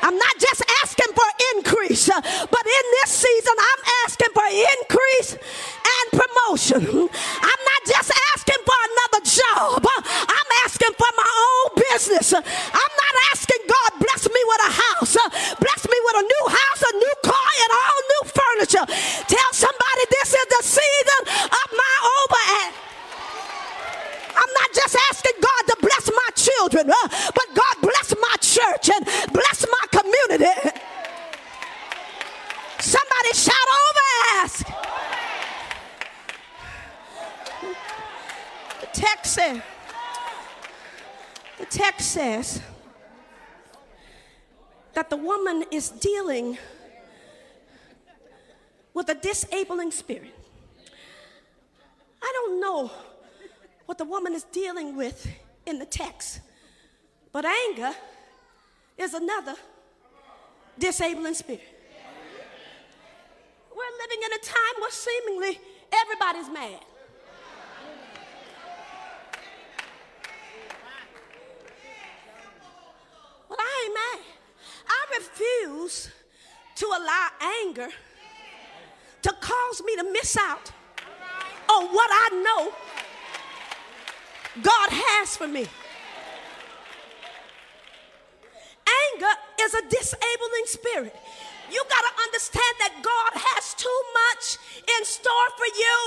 I'm 0.04 0.18
not 0.18 0.36
just 0.38 0.62
asking 0.84 1.16
for 1.16 1.24
increase, 1.56 2.10
uh, 2.10 2.20
but 2.20 2.64
in 2.68 2.86
this 3.00 3.10
season, 3.24 3.56
I'm 3.56 3.82
asking 4.04 4.32
for 4.36 4.44
increase 4.80 5.32
and 5.40 6.06
promotion. 6.12 7.08
I'm 7.08 7.62
not 7.72 7.82
just 7.88 8.12
asking 8.36 8.62
for 8.68 8.80
another 8.84 9.22
job, 9.24 9.88
I'm 10.28 10.50
asking 10.68 10.92
for 11.00 11.12
my 11.16 11.32
own 11.32 11.84
business. 11.88 12.34
I'm 12.34 12.94
not 13.04 13.16
asking 13.32 13.64
God, 13.64 13.92
bless 14.00 14.28
me 14.28 14.42
with 14.44 14.62
a 14.68 14.72
house, 14.72 15.16
uh, 15.16 15.30
bless 15.60 15.88
me 15.88 15.98
with 16.04 16.16
a 16.20 16.26
new 16.28 16.46
house, 16.52 16.82
a 16.84 16.94
new 17.00 17.16
car, 17.24 17.52
and 17.64 17.72
all 17.72 18.00
new 18.12 18.24
furniture. 18.28 18.86
Tell 19.28 19.52
somebody 19.52 20.04
this 20.12 20.36
is 20.36 20.48
the 20.52 20.64
season 20.64 21.22
of 21.48 21.68
my 21.72 21.96
over. 22.24 22.84
I'm 24.36 24.54
not 24.60 24.74
just 24.74 24.98
asking 25.10 25.40
God 25.40 25.64
to 25.68 25.78
bless 25.80 26.10
my 26.10 26.30
children, 26.36 26.90
uh, 26.90 27.08
but 27.34 27.46
God 27.54 27.76
bless 27.82 28.14
my 28.20 28.36
church 28.42 28.90
and 28.90 29.06
bless 29.32 29.66
my 29.70 30.00
community. 30.02 30.80
Somebody 32.80 33.34
shout 33.34 33.70
over 33.80 34.06
ask. 34.42 34.68
The 38.82 38.88
text 38.92 39.34
says, 39.34 39.62
the 41.60 41.66
text 41.66 42.12
says 42.12 42.62
that 44.94 45.10
the 45.10 45.18
woman 45.18 45.63
is 45.74 45.90
dealing 45.90 46.58
with 48.94 49.10
a 49.10 49.16
disabling 49.16 49.92
spirit. 49.92 50.34
I 52.22 52.32
don't 52.34 52.62
know 52.62 52.92
what 53.88 53.98
the 53.98 54.06
woman 54.06 54.34
is 54.34 54.44
dealing 54.44 54.96
with 54.96 55.28
in 55.66 55.80
the 55.80 55.86
text. 55.86 56.42
But 57.32 57.46
anger 57.46 57.92
is 58.98 59.16
another 59.16 59.56
disabling 60.78 61.34
spirit. 61.34 61.64
We're 63.76 63.98
living 64.04 64.20
in 64.24 64.34
a 64.34 64.44
time 64.46 64.76
where 64.80 64.92
seemingly 64.92 65.60
everybody's 65.92 66.54
mad. 66.54 66.80
Well, 73.50 73.58
I 73.60 73.86
ain't 73.86 73.94
mad. 73.94 74.33
I 74.94 75.18
refuse 75.18 76.10
to 76.76 76.86
allow 76.86 77.28
anger 77.64 77.90
to 79.24 79.34
cause 79.40 79.82
me 79.86 79.96
to 79.96 80.04
miss 80.12 80.38
out 80.38 80.72
on 81.70 81.88
what 81.88 82.10
I 82.12 82.30
know 82.44 82.74
God 84.62 84.90
has 84.92 85.36
for 85.36 85.48
me. 85.48 85.66
Anger 89.14 89.34
is 89.62 89.74
a 89.74 89.82
disabling 89.90 90.66
spirit. 90.66 91.16
You 91.72 91.82
got 91.90 92.04
to 92.06 92.14
understand 92.22 92.74
that 92.80 92.94
God 93.02 93.32
has 93.34 93.74
too 93.74 94.00
much 94.14 94.62
in 95.00 95.06
store 95.06 95.50
for 95.58 95.66
you 95.66 95.98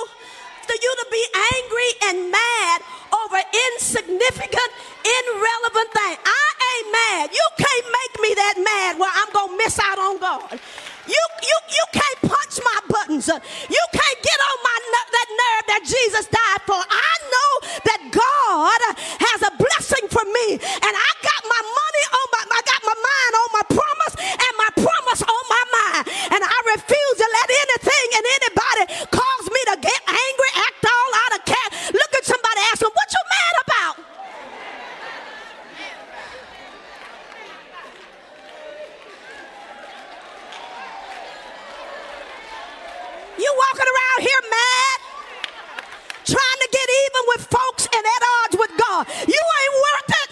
for 0.66 0.74
you 0.74 0.92
to 0.98 1.06
be 1.10 1.24
angry 1.54 1.90
and 2.10 2.30
mad 2.30 2.78
over 3.14 3.38
insignificant, 3.38 4.70
irrelevant 5.06 5.90
things. 5.94 6.18
I 6.26 6.46
ain't 6.76 6.92
mad. 6.92 7.30
You 7.32 7.46
can't 7.56 7.86
make 7.88 8.14
me 8.20 8.30
that 8.34 8.56
mad 8.60 8.98
where 8.98 9.12
I'm 9.12 9.30
going 9.32 9.56
to 9.56 9.64
miss 9.64 9.78
out 9.78 9.98
on 9.98 10.18
God. 10.18 10.60
You, 11.06 11.22
you, 11.42 11.56
you 11.70 11.84
can't 11.92 12.20
punch 12.28 12.58
my 12.64 12.78
buttons. 12.88 13.28
You 13.28 13.84
can't 13.92 14.18
get 14.22 14.38
on 14.42 14.58
my 14.64 14.76
that 15.12 15.28
nerve 15.30 15.64
that 15.70 15.82
Jesus 15.86 16.26
died 16.28 16.62
for. 16.66 16.78
I 16.78 17.12
know 17.30 17.52
that 17.88 18.00
God 18.10 18.80
has 19.22 19.40
a 19.46 19.52
blessing 19.56 20.06
for 20.10 20.24
me, 20.24 20.58
and 20.60 20.94
I 20.94 21.10
got 21.22 21.40
my 21.46 21.62
money 21.62 22.04
on 22.10 22.26
my, 22.34 22.42
I 22.52 22.60
got 22.66 22.82
my 22.84 22.96
mind 22.96 23.32
on 23.38 23.48
my 23.54 23.64
promise, 23.70 24.14
and 24.18 24.52
my 24.60 24.70
promise 24.76 25.22
on 25.24 25.44
my 25.48 25.64
mind, 25.78 26.04
and 26.36 26.42
I 26.42 26.56
refuse 26.76 27.16
to 27.22 27.28
let 27.28 27.48
anything 27.48 28.08
and 28.18 28.24
anybody 28.42 28.82
cause 29.14 29.46
me 29.48 29.60
to 29.72 29.76
get 29.80 30.00
angry, 30.06 30.50
act 30.60 30.82
all 30.84 31.10
out 31.22 31.32
of 31.38 31.42
care. 31.46 31.70
Look 31.94 32.12
at 32.18 32.24
somebody, 32.24 32.60
ask 32.72 32.80
them, 32.82 32.92
"What 32.92 33.08
you 33.12 33.22
mad 33.30 33.54
about?" 33.64 33.96
You 43.36 43.50
walking 43.52 43.88
around 43.92 44.18
here 44.24 44.42
mad, 44.48 44.98
trying 46.24 46.60
to 46.64 46.68
get 46.72 46.86
even 47.16 47.28
with 47.28 47.46
folks 47.46 47.86
and 47.86 48.04
at 48.04 48.22
odds 48.44 48.56
with 48.58 48.72
God. 48.76 49.06
You 49.28 49.40
ain't 49.40 49.74
worth 49.86 50.12
it. 50.22 50.30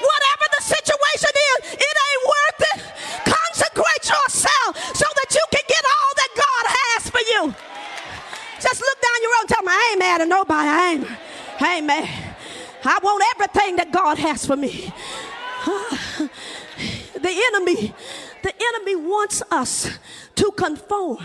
Whatever 0.00 0.46
the 0.56 0.62
situation 0.62 1.32
is, 1.34 1.72
it 1.72 1.94
ain't 2.06 2.24
worth 2.24 2.60
it. 2.74 2.78
Consecrate 3.24 4.04
yourself 4.04 4.96
so 4.96 5.06
that 5.14 5.34
you 5.34 5.42
can 5.50 5.62
get 5.68 5.84
all 5.84 6.12
that 6.16 6.30
God 6.36 6.64
has 6.78 7.10
for 7.10 7.20
you. 7.20 7.54
Just 8.60 8.80
look 8.80 9.00
down 9.00 9.22
your 9.22 9.30
road 9.32 9.40
and 9.40 9.48
tell 9.48 9.62
me, 9.62 9.72
I 9.72 9.88
ain't 9.92 9.98
mad 9.98 10.20
at 10.22 10.28
nobody. 10.28 10.68
I 10.68 10.92
ain't, 10.92 11.90
I. 11.90 12.24
I 12.84 12.98
want 13.02 13.24
everything 13.34 13.76
that 13.76 13.90
God 13.92 14.18
has 14.18 14.46
for 14.46 14.56
me. 14.56 14.92
The 17.20 17.52
enemy, 17.52 17.92
the 18.44 18.54
enemy 18.54 18.94
wants 18.94 19.42
us 19.50 19.98
to 20.36 20.52
conform. 20.52 21.24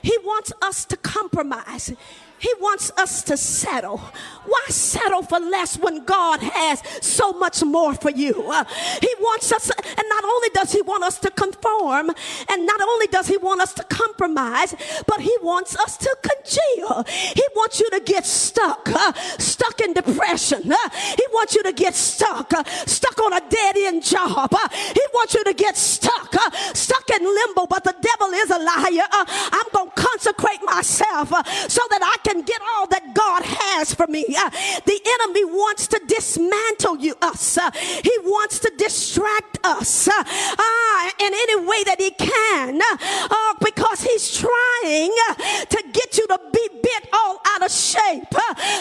He 0.00 0.16
wants 0.22 0.52
us 0.62 0.84
to 0.84 0.96
compromise. 0.96 1.92
He 2.38 2.52
wants 2.60 2.90
us 2.96 3.22
to 3.24 3.36
settle. 3.36 3.98
Why 4.46 4.64
settle 4.68 5.22
for 5.22 5.38
less 5.38 5.78
when 5.78 6.04
God 6.04 6.40
has 6.40 6.82
so 7.04 7.32
much 7.32 7.62
more 7.62 7.94
for 7.94 8.10
you? 8.10 8.50
Uh, 8.50 8.64
he 9.00 9.12
wants 9.20 9.52
us, 9.52 9.70
and 9.70 10.08
not 10.08 10.24
only 10.24 10.48
does 10.54 10.72
He 10.72 10.82
want 10.82 11.04
us 11.04 11.18
to 11.18 11.30
conform, 11.30 12.10
and 12.48 12.66
not 12.66 12.80
only 12.80 13.06
does 13.08 13.26
He 13.26 13.36
want 13.36 13.60
us 13.60 13.74
to 13.74 13.84
compromise, 13.84 14.74
but 15.06 15.20
He 15.20 15.34
wants 15.42 15.76
us 15.76 15.96
to 15.98 16.16
congeal. 16.22 17.04
He 17.34 17.44
wants 17.54 17.80
you 17.80 17.90
to 17.90 18.00
get 18.00 18.24
stuck, 18.24 18.88
uh, 18.88 19.12
stuck 19.38 19.80
in 19.80 19.92
depression. 19.92 20.72
Uh, 20.72 20.76
he 21.16 21.24
wants 21.32 21.54
you 21.54 21.62
to 21.62 21.72
get 21.72 21.94
stuck, 21.94 22.52
stuck 22.86 23.18
on 23.20 23.32
a 23.32 23.40
dead 23.48 23.76
end 23.76 24.02
job. 24.02 24.54
He 24.94 25.02
wants 25.14 25.34
you 25.34 25.44
to 25.44 25.54
get 25.54 25.76
stuck, 25.76 26.34
stuck 26.74 27.08
in 27.10 27.24
limbo, 27.24 27.66
but 27.66 27.84
the 27.84 27.94
devil 28.00 28.32
is 28.34 28.50
a 28.50 28.58
liar. 28.58 29.08
I'm 29.10 29.68
going 29.72 29.90
to 29.90 30.02
consecrate 30.02 30.62
myself 30.64 31.28
so 31.68 31.82
that 31.90 32.02
I 32.02 32.16
can 32.22 32.27
get 32.34 32.60
all 32.76 32.86
that 32.88 33.14
God 33.14 33.42
has 33.44 33.94
for 33.94 34.06
me. 34.06 34.24
Uh, 34.36 34.50
the 34.84 35.00
enemy 35.20 35.44
wants 35.44 35.86
to 35.88 36.00
dismantle 36.06 36.98
you, 36.98 37.14
us. 37.22 37.58
Uh, 37.58 37.70
he 37.72 38.12
wants 38.24 38.58
to 38.60 38.72
distract 38.76 39.58
us 39.64 40.08
uh, 40.08 40.12
uh 40.12 41.10
in 41.20 41.32
any 41.34 41.56
way 41.66 41.82
that 41.84 41.96
he 41.98 42.10
can 42.10 42.80
uh, 42.80 43.54
because 43.64 44.02
he's 44.02 44.36
trying 44.36 45.12
uh, 45.28 45.34
to 45.66 45.82
get 45.92 46.16
you 46.16 46.26
to 46.26 46.38
be 46.52 46.68
bit 46.82 47.08
all 47.12 47.40
out 47.46 47.62
of 47.62 47.70
shape. 47.70 48.30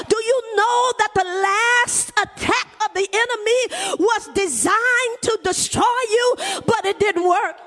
do 0.07 0.17
you 0.17 0.55
know 0.55 0.93
that 0.99 1.11
the 1.15 1.23
last 1.23 2.09
attack 2.11 2.67
of 2.85 2.93
the 2.93 3.07
enemy 3.11 3.97
was 3.99 4.29
designed 4.33 5.17
to 5.21 5.39
destroy 5.43 5.99
you, 6.09 6.35
but 6.65 6.85
it 6.85 6.99
didn't 6.99 7.27
work? 7.27 7.66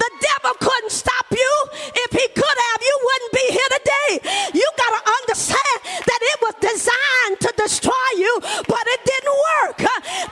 The 0.00 0.10
devil 0.20 0.54
couldn't 0.56 0.92
stop 0.92 1.26
you. 1.30 1.52
If 1.92 2.10
he 2.16 2.26
could 2.32 2.58
have, 2.66 2.80
you 2.80 2.96
wouldn't 3.04 3.32
be 3.36 3.46
here 3.52 3.70
today. 3.76 4.10
You 4.56 4.66
got 4.80 4.92
to 4.96 5.02
understand 5.22 5.76
that 6.08 6.20
it 6.32 6.38
was 6.40 6.54
designed 6.60 7.36
to 7.44 7.50
destroy 7.60 8.08
you, 8.16 8.32
but 8.64 8.84
it 8.96 9.00
didn't 9.04 9.36
work. 9.52 9.78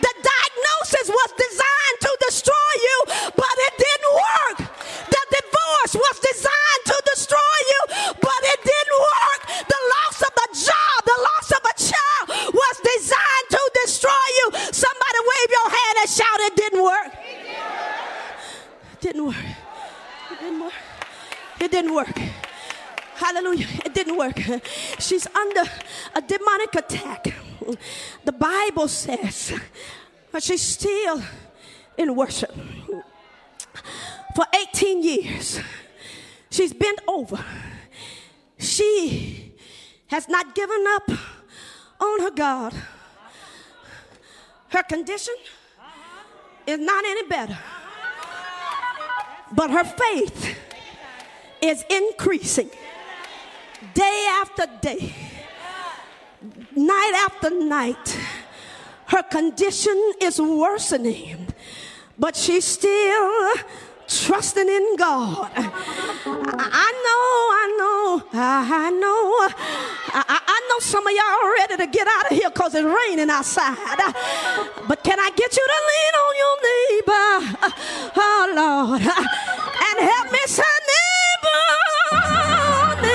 The 0.01 0.13
diagnosis 0.25 1.13
was 1.13 1.31
designed 1.37 1.99
to 2.01 2.13
destroy 2.25 2.73
you, 2.81 2.97
but 3.37 3.55
it 3.69 3.75
didn't 3.77 4.15
work. 4.17 4.59
The 5.13 5.23
divorce 5.37 5.93
was 6.01 6.17
designed 6.21 6.85
to 6.89 6.97
destroy 7.13 7.59
you, 7.73 7.81
but 8.25 8.41
it 8.49 8.61
didn't 8.65 8.99
work. 8.99 9.41
The 9.69 9.81
loss 9.93 10.17
of 10.25 10.33
the 10.33 10.49
job, 10.65 10.99
the 11.05 11.19
loss 11.29 11.49
of 11.53 11.63
a 11.69 11.75
child 11.77 12.25
was 12.57 12.77
designed 12.81 13.49
to 13.53 13.63
destroy 13.85 14.27
you. 14.41 14.47
Somebody 14.73 15.21
wave 15.29 15.51
your 15.53 15.69
hand 15.69 15.95
and 16.01 16.11
shout, 16.11 16.41
It 16.49 16.57
didn't 16.57 16.83
work. 16.83 17.28
It 19.09 19.13
didn't 19.13 19.25
work. 19.25 19.37
It 20.31 20.39
didn't 20.39 20.61
work. 20.61 20.73
It 21.61 21.71
didn't 21.71 21.95
work. 21.95 22.19
Hallelujah. 23.15 23.67
It 23.87 23.95
didn't 23.95 24.19
work. 24.19 24.39
She's 24.99 25.27
under 25.29 25.63
a 26.15 26.21
demonic 26.21 26.75
attack. 26.75 27.35
The 28.27 28.33
Bible 28.33 28.87
says, 28.87 29.59
but 30.31 30.43
she's 30.43 30.61
still 30.61 31.23
in 31.97 32.15
worship. 32.15 32.55
For 34.37 34.45
18 34.75 35.03
years, 35.03 35.59
she's 36.51 36.75
bent 36.75 37.01
over. 37.09 37.43
She 38.59 39.55
has 40.09 40.29
not 40.29 40.55
given 40.55 40.85
up 40.87 41.11
on 41.99 42.21
her 42.21 42.31
God. 42.31 42.75
Her 44.69 44.83
condition 44.83 45.35
is 46.67 46.79
not 46.79 47.03
any 47.07 47.27
better 47.27 47.59
but 49.55 49.71
her 49.71 49.85
faith 49.85 50.57
is 51.61 51.85
increasing 51.91 52.71
day 53.95 54.27
after 54.41 54.67
day, 54.81 55.13
night 56.75 57.27
after 57.27 57.51
night. 57.51 58.19
Her 59.07 59.23
condition 59.23 60.13
is 60.21 60.41
worsening, 60.41 61.49
but 62.19 62.37
she's 62.37 62.65
still 62.65 63.55
trusting 64.09 64.69
in 64.69 64.97
God. 64.97 65.51
I 65.55 66.89
know, 67.05 67.25
I 67.61 67.67
know, 67.79 68.23
I 68.33 68.91
know. 68.91 69.49
I, 70.11 70.41
I 70.47 70.61
know 70.69 70.79
some 70.81 71.07
of 71.07 71.13
y'all 71.13 71.53
ready 71.61 71.77
to 71.77 71.87
get 71.87 72.09
out 72.09 72.33
of 72.33 72.37
here 72.37 72.51
because 72.51 72.75
it's 72.75 72.85
raining 72.85 73.31
outside. 73.31 73.77
But 74.89 75.05
can 75.05 75.21
I 75.21 75.31
get 75.37 75.57
you 75.57 75.67
to 75.75 75.79
lean 75.91 76.15
on 76.25 76.35
your 76.43 76.57
neighbor? 76.69 77.29
Oh, 78.17 78.53
Lord. 78.57 79.03
And 79.03 80.01
help 80.01 80.33
me 80.33 80.39
say, 80.47 80.63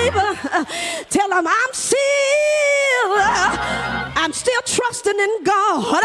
neighbor. 0.04 0.66
Tell 1.10 1.30
them 1.30 1.48
I'm 1.48 1.74
still, 1.74 3.12
uh, 3.16 4.12
I'm 4.16 4.34
still 4.34 4.62
trusting 4.66 5.18
in 5.20 5.44
God. 5.44 6.04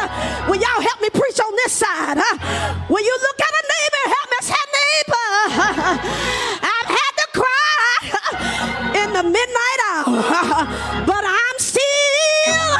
Will 0.49 0.57
y'all 0.57 0.83
help 0.83 1.01
me 1.01 1.11
preach 1.11 1.41
on 1.41 1.53
this 1.57 1.73
side? 1.73 2.19
Will 2.89 3.05
you 3.05 3.17
look 3.27 3.41
at 3.41 3.53
a 3.61 3.65
neighbor 3.75 4.03
help 4.17 4.29
me 4.31 4.39
say, 4.43 4.65
neighbor? 4.79 5.29
I've 6.75 6.91
had 7.01 7.13
to 7.23 7.27
cry 7.41 7.99
in 9.03 9.09
the 9.13 9.23
midnight 9.23 9.81
hour, 9.91 11.05
but 11.07 11.25
I'm 11.25 11.59
still, 11.59 12.79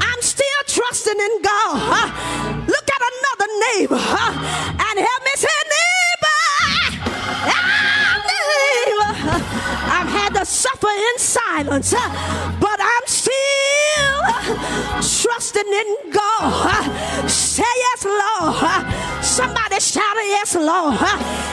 I'm 0.00 0.20
still 0.22 0.62
trusting 0.66 1.18
in 1.18 1.42
God. 1.42 2.12
Look 2.66 2.88
at 2.96 3.02
another 3.12 3.48
neighbor 3.70 3.96
and 3.96 4.94
help 4.98 5.22
me 5.24 5.32
say, 5.36 5.55
suffer 10.46 10.88
in 10.88 11.18
silence, 11.18 11.92
uh, 11.92 12.56
but 12.60 12.78
I'm 12.80 13.06
still 13.06 13.32
trusting 15.02 15.72
in 15.72 16.12
God. 16.12 16.70
Uh, 16.70 17.26
say 17.28 17.62
yes, 17.62 18.04
Lord. 18.04 18.56
Uh, 18.62 19.22
somebody 19.22 19.80
shout 19.80 20.16
yes, 20.16 20.54
Lord. 20.54 20.96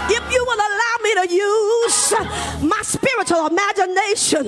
If 0.09 0.31
you 0.31 0.45
will 0.45 0.61
allow 0.69 0.95
me 1.03 1.13
to 1.15 1.33
use 1.33 2.13
my 2.61 2.81
spiritual 2.83 3.47
imagination, 3.47 4.45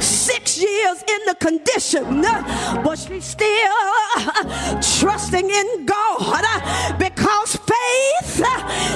six 0.00 0.60
years 0.60 1.02
in 1.02 1.18
the 1.26 1.34
condition, 1.40 2.22
but 2.82 2.98
she's 2.98 3.24
still 3.24 3.74
trusting 4.98 5.50
in 5.50 5.84
God 5.84 6.44
because 6.98 7.56
faith, 7.56 8.42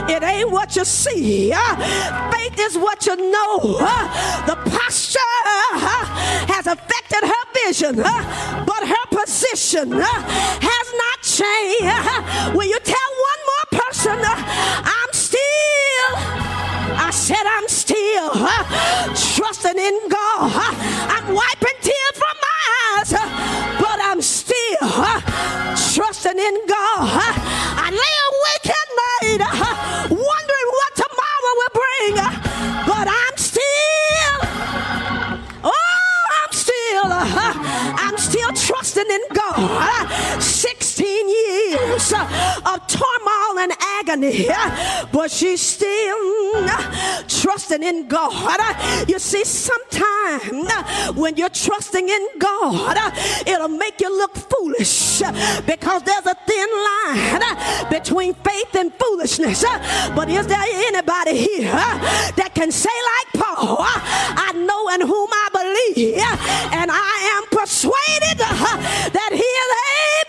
it 0.08 0.22
ain't 0.22 0.50
what 0.50 0.76
you 0.76 0.84
see. 0.84 1.50
Faith 1.50 2.58
is 2.58 2.78
what 2.78 3.06
you 3.06 3.16
know. 3.30 3.78
The 4.46 4.56
posture 4.88 5.20
uh, 5.44 6.04
has 6.48 6.66
affected 6.66 7.20
her 7.20 7.44
vision, 7.66 8.00
uh, 8.00 8.64
but 8.64 8.88
her 8.88 9.06
position 9.10 9.92
uh, 9.92 10.00
has 10.00 10.86
not 11.02 11.18
changed. 11.20 12.56
Will 12.56 12.64
you 12.66 12.80
tell 12.80 13.10
one 13.28 13.40
more? 13.44 13.58
person. 13.84 14.18
I'm 14.24 15.12
still, 15.12 16.12
I 16.96 17.10
said, 17.12 17.44
I'm 17.44 17.68
still 17.68 18.32
trusting 19.36 19.78
in 19.78 20.08
God. 20.08 20.52
I'm 21.12 21.34
wiping 21.34 21.78
tears 21.82 22.16
from 22.16 22.36
my 22.48 22.58
eyes, 22.96 23.12
but 23.12 23.98
I'm 24.00 24.22
still 24.22 24.88
trusting 25.92 26.38
in 26.38 26.56
God. 26.66 27.34
I 27.76 27.88
lay 27.92 28.16
awake 28.28 28.68
at 28.80 28.88
night 29.04 29.77
in 39.58 39.66
God. 39.66 39.88
16 39.88 39.98
years 39.98 40.07
of 42.18 42.86
turmoil 42.86 43.58
and 43.58 43.72
agony, 44.00 44.46
but 45.12 45.30
she's 45.30 45.60
still 45.60 46.68
trusting 47.28 47.82
in 47.82 48.08
God. 48.08 48.60
You 49.08 49.18
see, 49.18 49.44
sometimes 49.44 50.70
when 51.16 51.36
you're 51.36 51.48
trusting 51.48 52.08
in 52.08 52.28
God, 52.38 52.96
it'll 53.46 53.68
make 53.68 54.00
you 54.00 54.10
look 54.16 54.36
foolish 54.36 55.22
because 55.66 56.02
there's 56.02 56.26
a 56.26 56.34
thin 56.46 56.68
line 56.88 57.90
between 57.90 58.34
faith 58.34 58.74
and 58.74 58.92
foolishness. 58.94 59.64
But 60.14 60.28
is 60.28 60.46
there 60.46 60.62
anybody 60.62 61.36
here 61.36 61.72
that 61.72 62.52
can 62.54 62.70
say, 62.70 62.88
like 62.88 63.44
Paul, 63.44 63.78
I 63.80 64.52
know 64.54 64.88
in 64.94 65.00
whom 65.00 65.28
I 65.32 65.48
believe, 65.52 66.18
and 66.72 66.90
I 66.90 67.18
am 67.36 67.44
persuaded 67.50 68.38
that 68.38 69.30
he 69.32 69.38
is 69.38 69.70
able? 70.22 70.27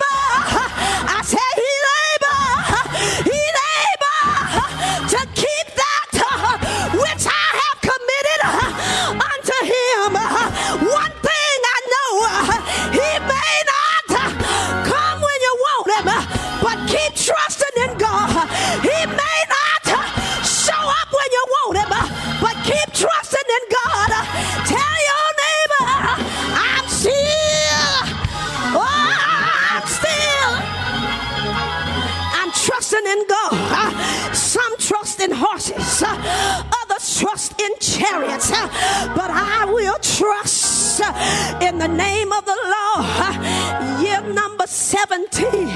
In 35.22 35.32
horses, 35.32 36.04
uh, 36.04 36.64
others 36.84 37.20
trust 37.20 37.60
in 37.60 37.72
chariots, 37.80 38.52
uh, 38.52 38.68
but 39.16 39.30
I 39.30 39.66
will 39.66 39.98
trust 40.00 41.02
uh, 41.02 41.60
in 41.62 41.78
the 41.78 41.88
name 41.88 42.32
of 42.32 42.46
the 42.46 42.58
Lord. 42.76 44.02
Year 44.02 44.22
number 44.34 44.68
17, 44.68 45.68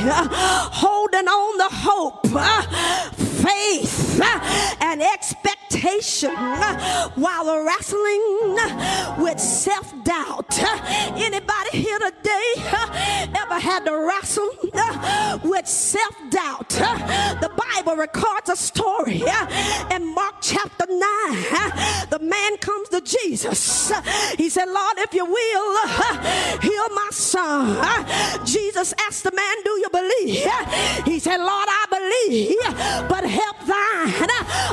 holding 0.71 1.27
on 1.27 1.57
the 1.57 1.69
hope, 1.69 2.27
faith, 3.43 4.21
and 4.81 5.01
expectation 5.01 5.62
while 7.15 7.63
wrestling 7.65 8.55
with 9.17 9.39
self-doubt. 9.39 10.59
Anybody 11.15 11.69
here 11.71 11.99
today 11.99 12.53
ever 13.35 13.59
had 13.59 13.85
to 13.85 13.95
wrestle 13.97 14.49
with 15.43 15.67
self-doubt? 15.67 16.69
The 16.69 17.51
Bible 17.55 17.95
records 17.95 18.49
a 18.49 18.55
story 18.55 19.23
in 19.91 20.13
Mark 20.13 20.35
chapter 20.41 20.85
9. 20.87 20.99
The 22.09 22.19
man 22.21 22.57
comes 22.57 22.89
to 22.89 23.01
Jesus. 23.01 23.91
He 24.37 24.49
said, 24.49 24.65
Lord, 24.67 24.97
if 24.97 25.13
you 25.13 25.25
will, 25.25 25.87
heal 26.61 26.89
my 26.89 27.07
son. 27.11 28.45
Jesus 28.45 28.93
asked 29.07 29.23
the 29.23 29.31
man, 29.31 29.55
Do 29.63 29.71
you 29.71 29.89
believe? 29.89 30.45
He 31.05 31.19
said, 31.19 31.37
Lord, 31.37 31.67
I 31.69 31.85
believe, 31.89 33.09
but 33.09 33.23
help 33.23 33.59
thine 33.65 33.83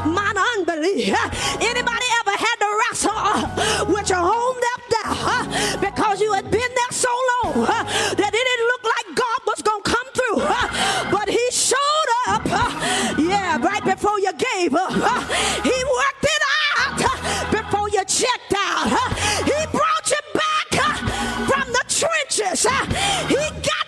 mine 0.06 0.36
unbelief. 0.56 0.89
Anybody 1.60 2.06
ever 2.18 2.34
had 2.34 2.56
to 2.58 2.80
wrestle 2.80 3.12
uh, 3.14 3.84
with 3.88 4.10
your 4.10 4.18
home 4.18 4.56
own 4.56 4.60
doubt 4.90 5.16
uh, 5.22 5.80
because 5.80 6.20
you 6.20 6.32
had 6.32 6.50
been 6.50 6.60
there 6.74 6.90
so 6.90 7.08
long 7.44 7.62
uh, 7.62 7.84
that 8.18 8.32
it 8.34 8.44
didn't 8.48 8.66
look 8.66 8.84
like 8.84 9.06
God 9.14 9.40
was 9.46 9.62
going 9.62 9.82
to 9.82 9.90
come 9.90 10.08
through, 10.18 10.42
but 11.14 11.28
He 11.28 11.46
showed 11.52 12.10
up, 12.26 12.44
yeah, 13.18 13.56
right 13.58 13.84
before 13.84 14.18
you 14.18 14.32
gave 14.34 14.74
up. 14.74 14.90
He 15.62 15.78
worked 15.78 16.26
it 16.26 16.42
out 16.78 16.98
before 17.52 17.88
you 17.90 18.02
checked 18.04 18.54
out. 18.56 18.90
He 19.46 19.60
brought 19.70 20.06
you 20.10 20.22
back 20.34 20.70
from 21.46 21.70
the 21.70 21.84
trenches. 21.86 22.66
He 23.28 23.42
got 23.62 23.79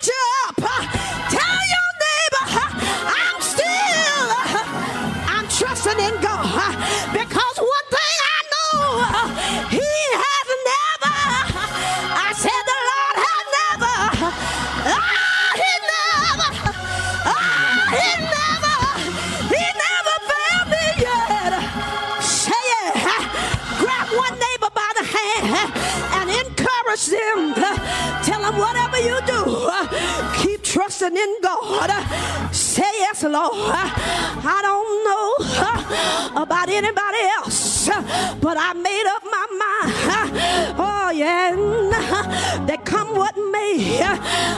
encourage 26.93 27.07
them. 27.07 27.53
Tell 28.23 28.41
them 28.41 28.57
whatever 28.57 28.97
you 28.99 29.19
do, 29.25 29.69
keep 30.37 30.63
trusting 30.63 31.15
in 31.15 31.37
God. 31.41 31.89
Say 32.53 32.89
yes, 32.99 33.23
Lord. 33.23 33.33
I 33.35 34.59
don't 34.61 35.03
know 35.03 36.41
about 36.41 36.69
anybody 36.69 37.19
else, 37.37 37.89
but 38.41 38.57
I 38.57 38.73
made 38.73 39.05
up 39.07 39.22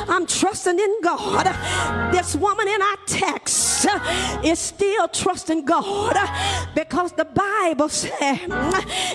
I'm 0.07 0.25
trusting 0.25 0.79
in 0.79 1.01
God. 1.01 1.45
This 2.11 2.35
woman 2.35 2.67
in 2.67 2.81
our 2.81 2.97
text 3.05 3.87
is 4.43 4.59
still 4.59 5.07
trusting 5.07 5.65
God 5.65 6.15
because 6.73 7.11
the 7.13 7.25
Bible 7.25 7.89
said 7.89 8.41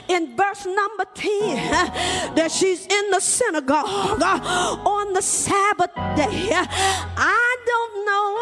in 0.09 0.37
verse 0.37 0.67
number 0.67 1.05
10 1.15 2.35
that 2.35 2.51
she's 2.51 2.87
in 2.87 3.11
the 3.11 3.21
synagogue 3.21 4.23
on 4.23 5.13
the 5.13 5.23
Sabbath 5.23 5.95
day. 6.17 6.51
I 6.53 7.57
don't 7.67 8.07
know. 8.07 8.37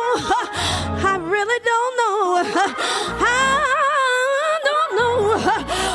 I 1.08 1.16
really 1.20 1.60
don't 1.64 1.96
know. 2.00 2.42
I 3.20 4.60
don't 4.64 4.92
know 4.96 5.38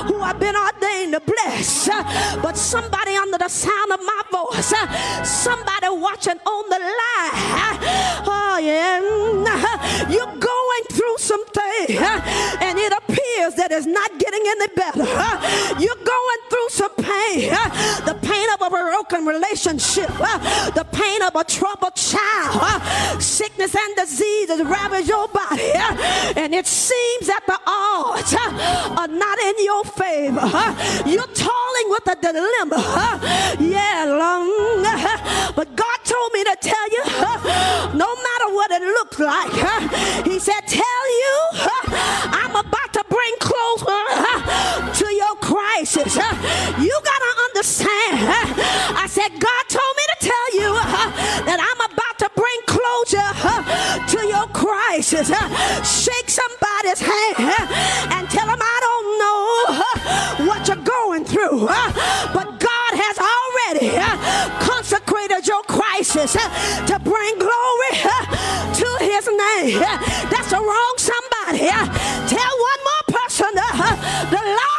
who 0.07 0.21
I've 0.21 0.39
been 0.39 0.55
ordained 0.93 1.13
to 1.13 1.19
bless, 1.19 1.89
uh, 1.89 2.39
but 2.41 2.57
somebody 2.57 3.15
under 3.15 3.37
the 3.37 3.47
sound 3.47 3.91
of 3.91 3.99
my 4.01 4.21
voice, 4.31 4.73
uh, 4.73 5.23
somebody 5.23 5.87
watching 5.89 6.39
on 6.45 6.69
the 6.69 6.79
line. 6.79 7.33
Uh, 7.53 8.23
oh, 8.27 8.59
yeah. 8.61 8.99
You're 10.09 10.25
going 10.25 10.83
through 10.91 11.17
something, 11.17 11.97
and 11.97 12.77
it 12.79 12.93
appears 12.93 13.55
that 13.55 13.71
it's 13.71 13.85
not 13.85 14.09
getting 14.19 14.43
any 14.45 14.67
better. 14.75 15.05
You're 15.79 16.03
going 16.03 16.41
through 16.49 16.69
some 16.69 16.95
pain 16.95 17.49
the 18.05 18.17
pain 18.21 18.47
of 18.53 18.61
a 18.61 18.69
broken 18.69 19.25
relationship, 19.25 20.07
the 20.75 20.85
pain 20.91 21.21
of 21.21 21.35
a 21.35 21.43
troubled 21.43 21.95
child, 21.95 23.21
sickness 23.21 23.75
and 23.75 23.95
disease 23.95 24.49
has 24.49 24.61
ravaged 24.61 25.07
your 25.07 25.27
body, 25.29 25.71
and 26.35 26.53
it 26.53 26.67
seems 26.67 27.27
that 27.27 27.43
the 27.47 27.59
odds 27.65 28.35
are 28.35 29.07
not 29.07 29.39
in 29.39 29.55
your 29.63 29.83
favor. 29.85 30.82
You're 31.05 31.27
toiling 31.27 31.87
with 31.89 32.07
a 32.07 32.15
dilemma. 32.15 33.19
Yeah, 33.59 34.05
long. 34.07 34.83
But 35.55 35.75
God 35.75 35.97
told 36.03 36.33
me 36.33 36.43
to 36.43 36.57
tell 36.61 36.87
you 36.89 37.03
no 37.93 38.09
matter 38.09 38.47
what 38.53 38.71
it 38.71 38.81
looks 38.81 39.19
like, 39.19 39.53
He 40.25 40.39
said, 40.39 40.61
Tell 40.67 41.05
you, 41.21 41.35
I'm 42.33 42.55
about 42.55 42.93
to 42.93 43.03
bring 43.09 43.33
closer 43.39 44.01
to 44.93 45.13
your 45.13 45.35
crisis. 45.37 46.15
You 46.15 46.95
got 47.03 47.19
to 47.19 47.31
understand. 47.49 48.17
I 48.97 49.05
said, 49.07 49.29
God 49.39 49.63
told 49.69 49.93
me 49.99 50.05
to 50.13 50.17
tell 50.25 50.47
you 50.57 50.73
that 51.45 51.59
I'm 51.61 51.81
about 51.91 52.17
to 52.19 52.29
bring 52.35 52.59
closure 52.65 53.31
to 54.09 54.19
your 54.27 54.47
crisis. 54.53 55.29
Shake 55.85 56.29
somebody's 56.29 57.01
hand 57.01 57.69
and 58.09 58.29
tell 58.29 58.47
them, 58.47 58.59
I 58.59 58.77
don't 58.81 59.07
know 59.21 59.82
going 61.13 61.25
through, 61.25 61.67
but 62.33 62.59
God 62.59 62.93
has 62.97 63.17
already 63.21 63.93
consecrated 64.65 65.45
your 65.45 65.61
crisis 65.63 66.33
to 66.33 66.99
bring 67.05 67.37
glory 67.37 67.93
to 68.73 68.87
his 68.97 69.27
name. 69.29 69.77
That's 70.33 70.49
the 70.49 70.57
wrong 70.57 70.95
somebody. 70.97 71.69
Tell 72.25 72.53
one 72.71 72.81
more 72.89 73.05
person 73.13 73.53
the 73.53 74.41
Lord 74.41 74.72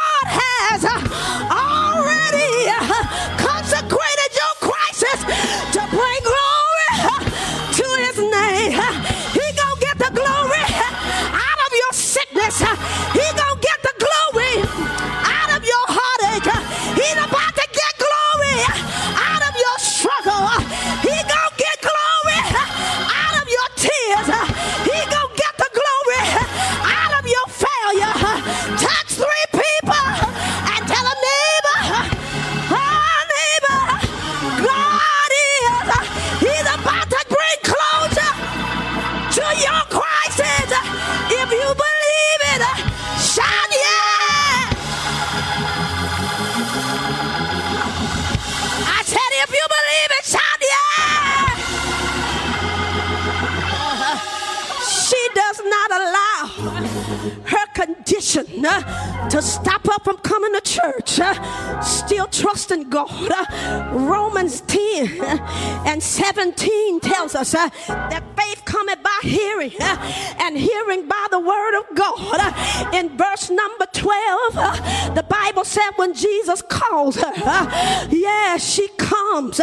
uh, 67.65 68.09
that 68.09 68.23
faith 68.37 68.63
cometh 68.65 69.01
by 69.01 69.19
hearing 69.21 69.71
uh, 69.81 70.35
and 70.39 70.57
hearing 70.57 71.07
by 71.07 71.27
the 71.31 71.39
word 71.39 71.79
of 71.79 71.85
God. 71.95 72.37
Uh, 72.39 72.91
in 72.93 73.17
verse 73.17 73.49
number 73.49 73.85
12, 73.93 74.57
uh, 74.57 75.13
the 75.13 75.23
Bible 75.23 75.63
said 75.63 75.91
when 75.95 76.13
Jesus 76.13 76.61
calls 76.61 77.15
her, 77.17 77.33
uh, 77.35 78.07
yeah, 78.09 78.57
she 78.57 78.87
comes. 78.97 79.61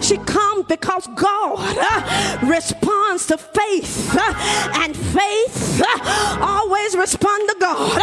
She 0.00 0.16
comes 0.18 0.66
because 0.68 1.06
God 1.14 1.58
responds 2.42 3.26
to 3.26 3.38
faith 3.38 4.16
and 4.74 4.96
faith 4.96 5.82
always 6.40 6.96
responds 6.96 7.52
to 7.52 7.56
God. 7.60 8.00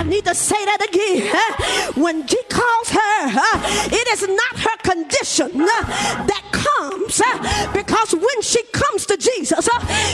I 0.00 0.02
need 0.02 0.24
to 0.24 0.34
say 0.34 0.62
that 0.64 0.82
again. 0.88 2.02
When 2.02 2.26
he 2.26 2.38
calls 2.48 2.90
her, 2.90 3.96
it 3.96 4.08
is 4.08 4.28
not 4.28 4.58
her 4.60 4.76
condition 4.82 5.58
that 5.58 6.42
comes 6.52 7.20
because 7.72 8.14
when 8.14 8.42
she 8.42 8.62
comes 9.50 9.64
to 9.64 10.09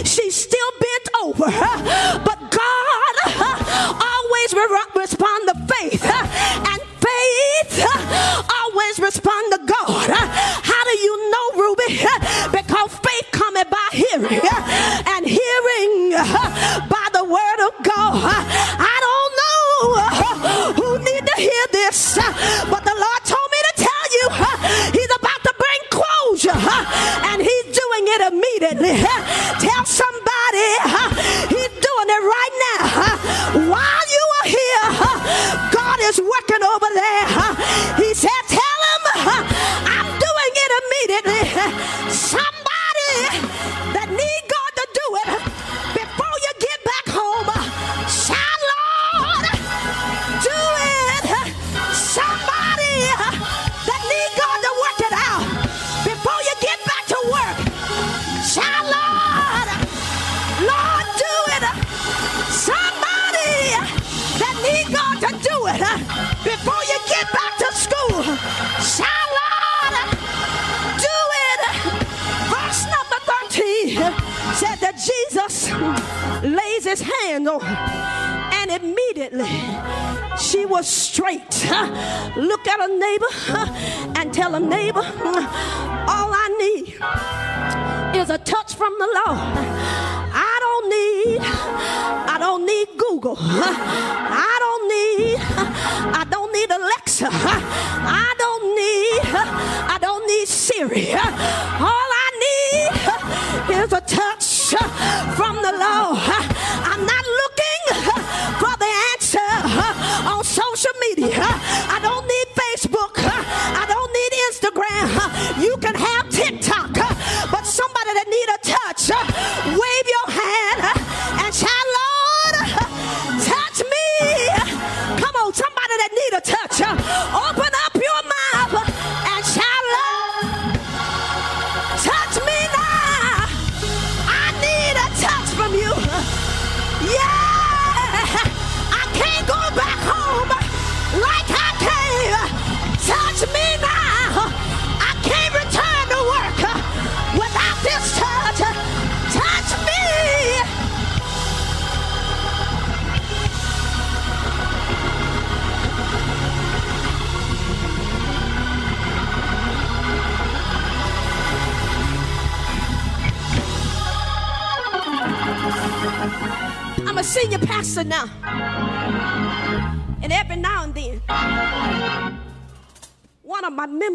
touch 89.15 89.56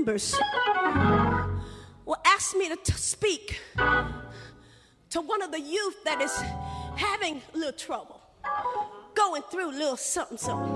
members 0.02 0.36
will 2.06 2.18
ask 2.26 2.58
me 2.58 2.68
to 2.70 2.76
t- 2.76 2.94
speak 2.94 3.62
to 5.12 5.22
one 5.22 5.44
of 5.44 5.52
the 5.52 5.60
youth 5.60 6.04
that 6.06 6.20
is 6.20 6.36
having 6.96 7.40
a 7.54 7.58
little 7.58 7.72
trouble, 7.72 8.20
going 9.14 9.44
through 9.44 9.70
a 9.70 9.78
little 9.78 9.96
something, 9.98 10.40
something. 10.40 10.74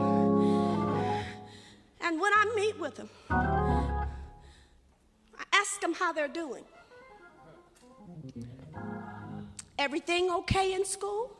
And 2.01 2.21
when 2.21 2.31
I 2.33 2.53
meet 2.55 2.79
with 2.79 2.95
them, 2.97 3.09
I 3.31 3.95
ask 5.53 5.81
them 5.81 5.95
how 5.95 6.13
they're 6.13 6.27
doing. 6.27 6.63
Everything 9.79 10.29
okay 10.29 10.73
in 10.73 10.85
school? 10.85 11.31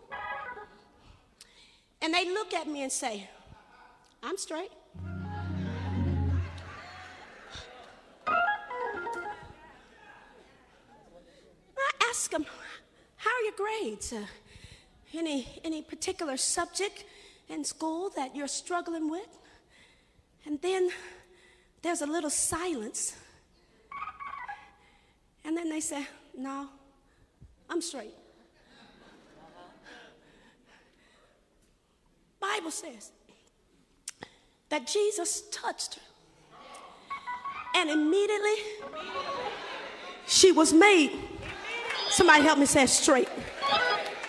And 2.01 2.11
they 2.11 2.25
look 2.25 2.51
at 2.55 2.67
me 2.67 2.81
and 2.81 2.91
say, 2.91 3.29
I'm 4.23 4.37
straight. 4.37 4.71
Ask 12.15 12.31
them, 12.31 12.45
how 13.17 13.29
are 13.29 13.41
your 13.41 13.53
grades? 13.57 14.13
Uh, 14.13 14.25
any, 15.13 15.47
any 15.65 15.81
particular 15.81 16.37
subject 16.37 17.03
in 17.49 17.65
school 17.65 18.09
that 18.15 18.33
you're 18.33 18.47
struggling 18.47 19.09
with? 19.11 19.27
And 20.45 20.61
then 20.61 20.89
there's 21.81 22.01
a 22.01 22.05
little 22.05 22.29
silence. 22.29 23.17
And 25.43 25.57
then 25.57 25.69
they 25.69 25.81
say, 25.81 26.07
no, 26.37 26.69
I'm 27.69 27.81
straight. 27.81 28.13
Bible 32.39 32.71
says 32.71 33.11
that 34.69 34.87
Jesus 34.87 35.43
touched 35.51 35.95
her. 35.95 36.01
And 37.75 37.89
immediately 37.89 38.55
she 40.27 40.53
was 40.53 40.71
made. 40.71 41.11
Somebody 42.15 42.43
help 42.43 42.59
me 42.59 42.65
say 42.65 42.83
it 42.83 42.89
straight. 42.89 43.27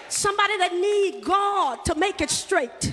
Somebody 0.08 0.58
that 0.58 0.74
need 0.74 1.22
God 1.22 1.84
to 1.84 1.94
make 1.94 2.20
it 2.20 2.30
straight. 2.30 2.92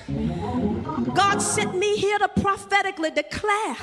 God 1.15 1.39
sent 1.39 1.75
me 1.75 1.97
here 1.97 2.19
to 2.19 2.27
prophetically 2.27 3.09
declare 3.09 3.75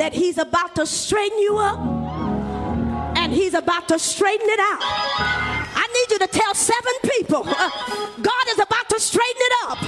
that 0.00 0.10
he's 0.12 0.38
about 0.38 0.74
to 0.74 0.86
straighten 0.86 1.38
you 1.38 1.58
up 1.58 1.78
and 3.16 3.32
he's 3.32 3.54
about 3.54 3.86
to 3.90 3.98
straighten 4.00 4.48
it 4.48 4.58
out. 4.58 4.80
I 4.82 5.86
need 5.86 6.10
you 6.14 6.26
to 6.26 6.26
tell 6.26 6.52
seven 6.52 6.92
people 7.04 7.44
uh, 7.46 7.70
God 8.20 8.44
is 8.48 8.58
about 8.58 8.88
to 8.88 8.98
straighten 8.98 9.40
it 9.40 9.52
up 9.68 9.78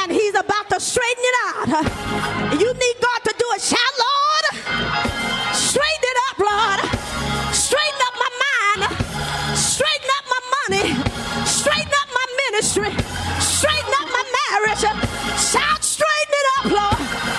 and 0.00 0.12
he's 0.12 0.34
about 0.34 0.68
to 0.68 0.78
straighten 0.78 1.24
it 1.24 1.34
out. 1.46 1.68
Uh, 1.70 2.56
you 2.60 2.70
need 2.70 2.96
God 3.00 3.20
to 3.24 3.34
do 3.38 3.46
it. 3.54 3.62
Shout, 3.62 3.94
Lord. 3.96 5.21
ministry. 12.62 12.90
Straighten 13.40 13.92
up 14.00 14.08
my 14.08 14.24
marriage. 14.50 14.80
Shout, 15.36 15.82
straighten 15.82 16.32
it 16.32 16.46
up, 16.58 16.64
Lord. 16.70 17.31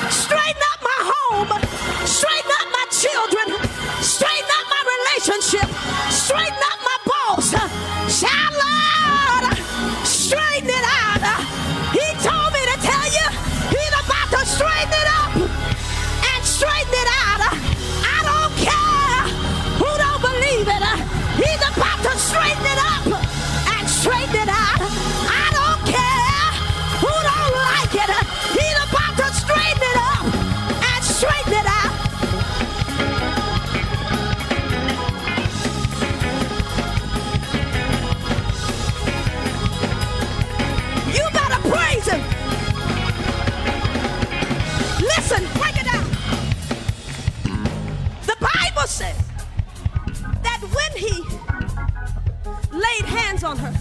Hands 53.43 53.45
on 53.45 53.57
her. 53.57 53.73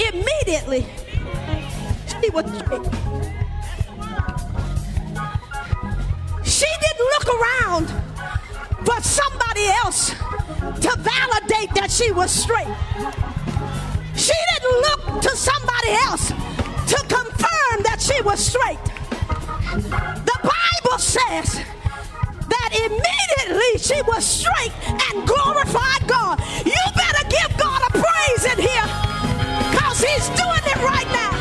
Immediately, 0.00 0.86
she 2.20 2.30
was 2.30 2.44
straight. 2.58 2.86
She 6.44 6.66
didn't 6.80 7.06
look 7.14 7.28
around 7.36 7.86
for 8.84 9.00
somebody 9.02 9.66
else 9.66 10.10
to 10.10 10.96
validate 10.98 11.74
that 11.74 11.90
she 11.90 12.10
was 12.12 12.30
straight. 12.30 12.74
She 14.16 14.34
didn't 14.52 14.76
look 14.86 15.22
to 15.22 15.36
somebody 15.36 15.92
else 16.06 16.28
to 16.28 16.98
confirm 17.08 17.82
that 17.84 17.98
she 18.00 18.20
was 18.22 18.44
straight. 18.44 18.78
The 20.24 20.38
Bible 20.42 20.98
says 20.98 21.60
that 22.48 22.70
immediately 22.72 23.78
she 23.78 24.00
was 24.02 24.24
straight 24.24 24.72
and 24.88 25.26
glorified 25.26 26.06
God. 26.06 26.40
You 26.64 26.82
better 26.96 27.28
give 27.28 27.56
God 27.58 27.82
a 27.86 27.87
praise 28.18 28.44
in 28.52 28.58
here 28.58 28.86
because 29.70 30.00
He's 30.00 30.28
doing 30.30 30.64
it 30.64 30.76
right 30.82 31.06
now. 31.12 31.37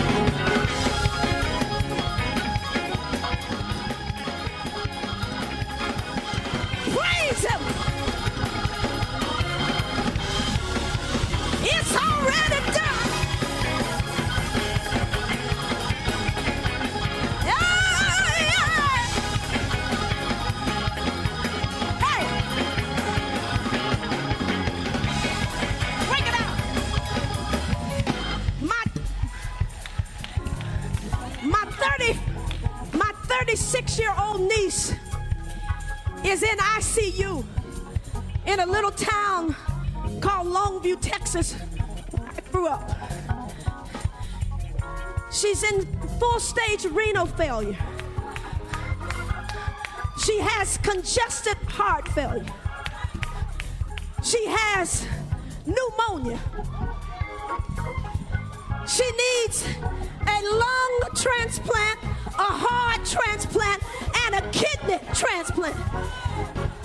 She's 45.38 45.62
in 45.62 45.86
full 46.20 46.40
stage 46.40 46.86
renal 46.86 47.28
failure. 47.28 47.78
She 50.26 50.40
has 50.40 50.80
congested 50.80 51.58
heart 51.68 52.08
failure. 52.08 52.44
She 54.24 54.44
has 54.48 55.08
pneumonia. 55.64 56.40
She 58.88 59.04
needs 59.06 59.64
a 60.26 60.42
lung 60.56 61.02
transplant, 61.14 62.00
a 62.34 62.50
heart 62.66 63.06
transplant, 63.06 63.84
and 64.26 64.36
a 64.36 64.50
kidney 64.50 65.00
transplant. 65.14 65.78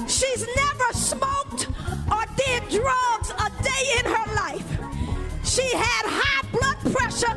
She's 0.07 0.47
never 0.57 0.93
smoked 0.93 1.69
or 2.13 2.25
did 2.37 2.69
drugs 2.69 3.31
a 3.31 3.49
day 3.63 3.85
in 3.99 4.05
her 4.13 4.35
life. 4.35 4.69
She 5.43 5.69
had 5.75 6.05
high 6.07 6.49
blood 6.53 6.79
pressure, 6.95 7.32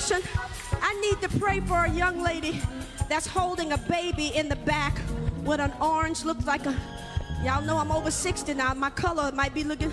I 0.00 0.94
need 1.00 1.20
to 1.22 1.38
pray 1.40 1.58
for 1.58 1.84
a 1.84 1.90
young 1.90 2.22
lady 2.22 2.62
that's 3.08 3.26
holding 3.26 3.72
a 3.72 3.78
baby 3.78 4.28
in 4.28 4.48
the 4.48 4.54
back 4.54 4.96
with 5.42 5.58
an 5.58 5.72
orange, 5.80 6.24
looks 6.24 6.46
like 6.46 6.66
a, 6.66 6.76
y'all 7.42 7.62
know 7.62 7.78
I'm 7.78 7.90
over 7.90 8.12
60 8.12 8.54
now, 8.54 8.74
my 8.74 8.90
color 8.90 9.32
might 9.32 9.52
be 9.54 9.64
looking, 9.64 9.92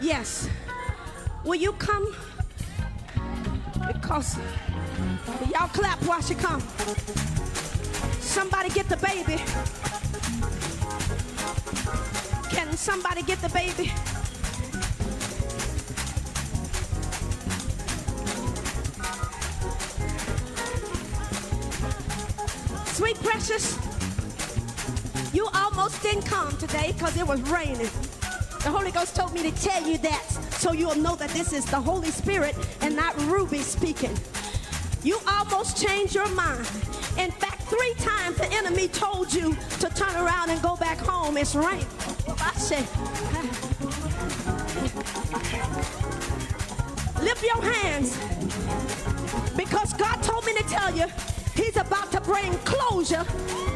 yes. 0.00 0.48
Will 1.44 1.54
you 1.54 1.72
come? 1.74 2.12
Because, 3.86 4.38
y'all 5.52 5.68
clap 5.68 6.02
while 6.02 6.20
she 6.20 6.34
come. 6.34 6.60
Somebody 8.18 8.70
get 8.70 8.88
the 8.88 8.96
baby. 8.96 9.40
Can 12.50 12.76
somebody 12.76 13.22
get 13.22 13.40
the 13.40 13.50
baby? 13.50 13.92
You 25.34 25.46
almost 25.52 26.02
didn't 26.02 26.22
come 26.22 26.56
today 26.56 26.92
because 26.92 27.14
it 27.18 27.26
was 27.26 27.42
raining. 27.42 27.90
The 28.62 28.70
Holy 28.70 28.90
Ghost 28.90 29.14
told 29.14 29.34
me 29.34 29.42
to 29.42 29.50
tell 29.62 29.86
you 29.86 29.98
that 29.98 30.22
so 30.52 30.72
you'll 30.72 30.94
know 30.94 31.14
that 31.16 31.28
this 31.28 31.52
is 31.52 31.66
the 31.66 31.78
Holy 31.78 32.10
Spirit 32.10 32.56
and 32.80 32.96
not 32.96 33.14
Ruby 33.26 33.58
speaking. 33.58 34.16
You 35.02 35.18
almost 35.28 35.86
changed 35.86 36.14
your 36.14 36.28
mind. 36.30 36.66
In 37.18 37.30
fact, 37.32 37.64
three 37.64 37.92
times 37.98 38.38
the 38.38 38.50
enemy 38.50 38.88
told 38.88 39.30
you 39.34 39.54
to 39.80 39.90
turn 39.90 40.16
around 40.16 40.48
and 40.48 40.62
go 40.62 40.76
back 40.76 40.96
home. 40.96 41.36
It's 41.36 41.54
raining. 41.54 41.86
I 42.40 42.52
said, 42.56 42.88
lift 47.22 47.42
your 47.42 47.62
hands 47.62 48.16
because 49.54 49.92
God 49.92 50.22
told 50.22 50.46
me 50.46 50.54
to 50.54 50.62
tell 50.62 50.96
you 50.96 51.04
about 51.94 52.10
to 52.10 52.20
bring 52.20 52.52
closure 52.64 53.24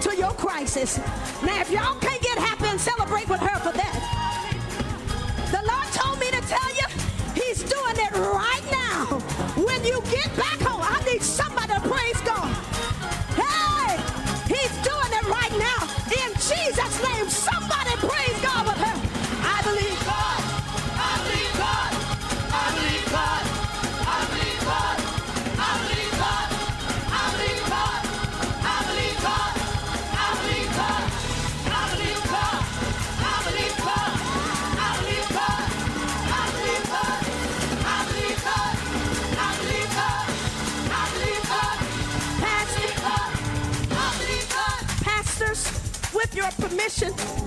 to 0.01 0.17
your 0.17 0.33
crisis. 0.33 0.99
Now, 1.45 1.61
if 1.61 1.71
y'all 1.71 1.95
can't 2.01 2.21
get 2.21 2.37
happy 2.37 2.67
and 2.67 2.81
celebrate 2.81 3.29
with 3.29 3.41
her 3.41 3.59
for 3.61 3.73
that, 3.77 3.95
the 5.53 5.63
Lord 5.63 5.87
told 5.93 6.19
me 6.19 6.27
to 6.27 6.41
tell 6.49 6.71
you 6.75 6.87
He's 7.35 7.63
doing 7.63 7.97
it 7.97 8.13
right 8.35 8.67
now. 8.73 9.21
When 9.63 9.85
you 9.85 10.03
get 10.11 10.35
back 10.37 10.59
home, 10.61 10.83
I 10.83 11.01
need 11.05 11.23
somebody 11.23 11.58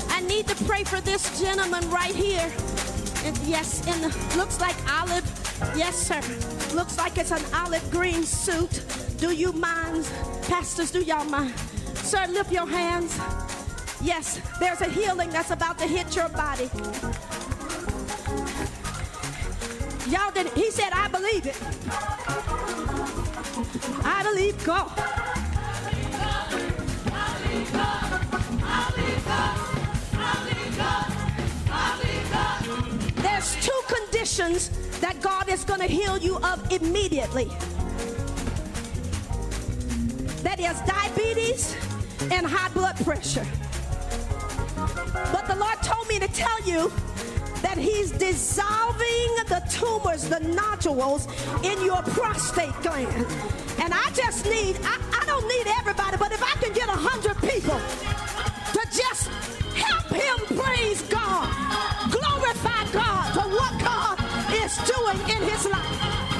I 0.09 0.21
need 0.21 0.47
to 0.47 0.55
pray 0.65 0.83
for 0.83 1.01
this 1.01 1.39
gentleman 1.39 1.89
right 1.89 2.15
here. 2.15 2.51
And 3.23 3.37
yes, 3.39 3.79
the 3.79 4.37
looks 4.37 4.59
like 4.59 4.75
olive. 4.89 5.25
Yes, 5.75 5.95
sir. 5.95 6.21
Looks 6.75 6.97
like 6.97 7.17
it's 7.17 7.31
an 7.31 7.43
olive 7.53 7.89
green 7.91 8.23
suit. 8.23 8.83
Do 9.17 9.31
you 9.31 9.51
mind, 9.51 10.09
pastors? 10.47 10.91
Do 10.91 11.01
y'all 11.01 11.25
mind? 11.25 11.53
Sir, 11.95 12.25
lift 12.27 12.51
your 12.51 12.67
hands. 12.67 13.17
Yes, 14.01 14.41
there's 14.59 14.81
a 14.81 14.89
healing 14.89 15.29
that's 15.29 15.51
about 15.51 15.77
to 15.77 15.87
hit 15.87 16.15
your 16.15 16.29
body. 16.29 16.69
Y'all 20.09 20.31
didn't. 20.31 20.53
He 20.55 20.71
said, 20.71 20.91
I 20.93 21.07
believe 21.07 21.45
it. 21.45 21.57
I 24.03 24.23
believe 24.23 24.63
God. 24.65 25.11
There's 33.15 33.55
two 33.65 33.81
conditions 33.87 34.69
that 34.99 35.19
God 35.21 35.49
is 35.49 35.63
going 35.63 35.79
to 35.79 35.87
heal 35.87 36.17
you 36.17 36.37
of 36.37 36.71
immediately. 36.71 37.45
That 40.43 40.59
is 40.59 40.79
diabetes 40.81 41.75
and 42.31 42.45
high 42.45 42.69
blood 42.73 42.95
pressure. 43.03 43.45
But 45.31 45.47
the 45.47 45.55
Lord 45.55 45.81
told 45.81 46.07
me 46.07 46.19
to 46.19 46.27
tell 46.27 46.61
you 46.65 46.91
that 47.61 47.77
He's 47.77 48.11
dissolving 48.11 49.29
the 49.47 49.61
tumors, 49.69 50.27
the 50.29 50.39
nodules 50.39 51.27
in 51.63 51.83
your 51.83 52.01
prostate 52.03 52.73
gland. 52.81 53.25
And 53.79 53.93
I 53.93 54.09
just 54.13 54.45
need, 54.45 54.77
I, 54.83 54.99
I 55.21 55.25
don't 55.25 55.47
need 55.47 55.67
everybody, 55.79 56.17
but 56.17 56.31
if 56.31 56.43
I 56.43 56.53
can 56.61 56.73
get 56.73 56.89
a 56.89 56.97
hundred 56.97 57.37
people 57.41 57.79
just 58.91 59.29
help 59.73 60.07
him 60.09 60.57
praise 60.57 61.01
God, 61.03 61.47
glorify 62.11 62.83
God 62.91 63.33
for 63.33 63.49
what 63.49 63.79
God 63.79 64.19
is 64.53 64.75
doing 64.83 65.19
in 65.29 65.49
his 65.49 65.65
life. 65.65 66.30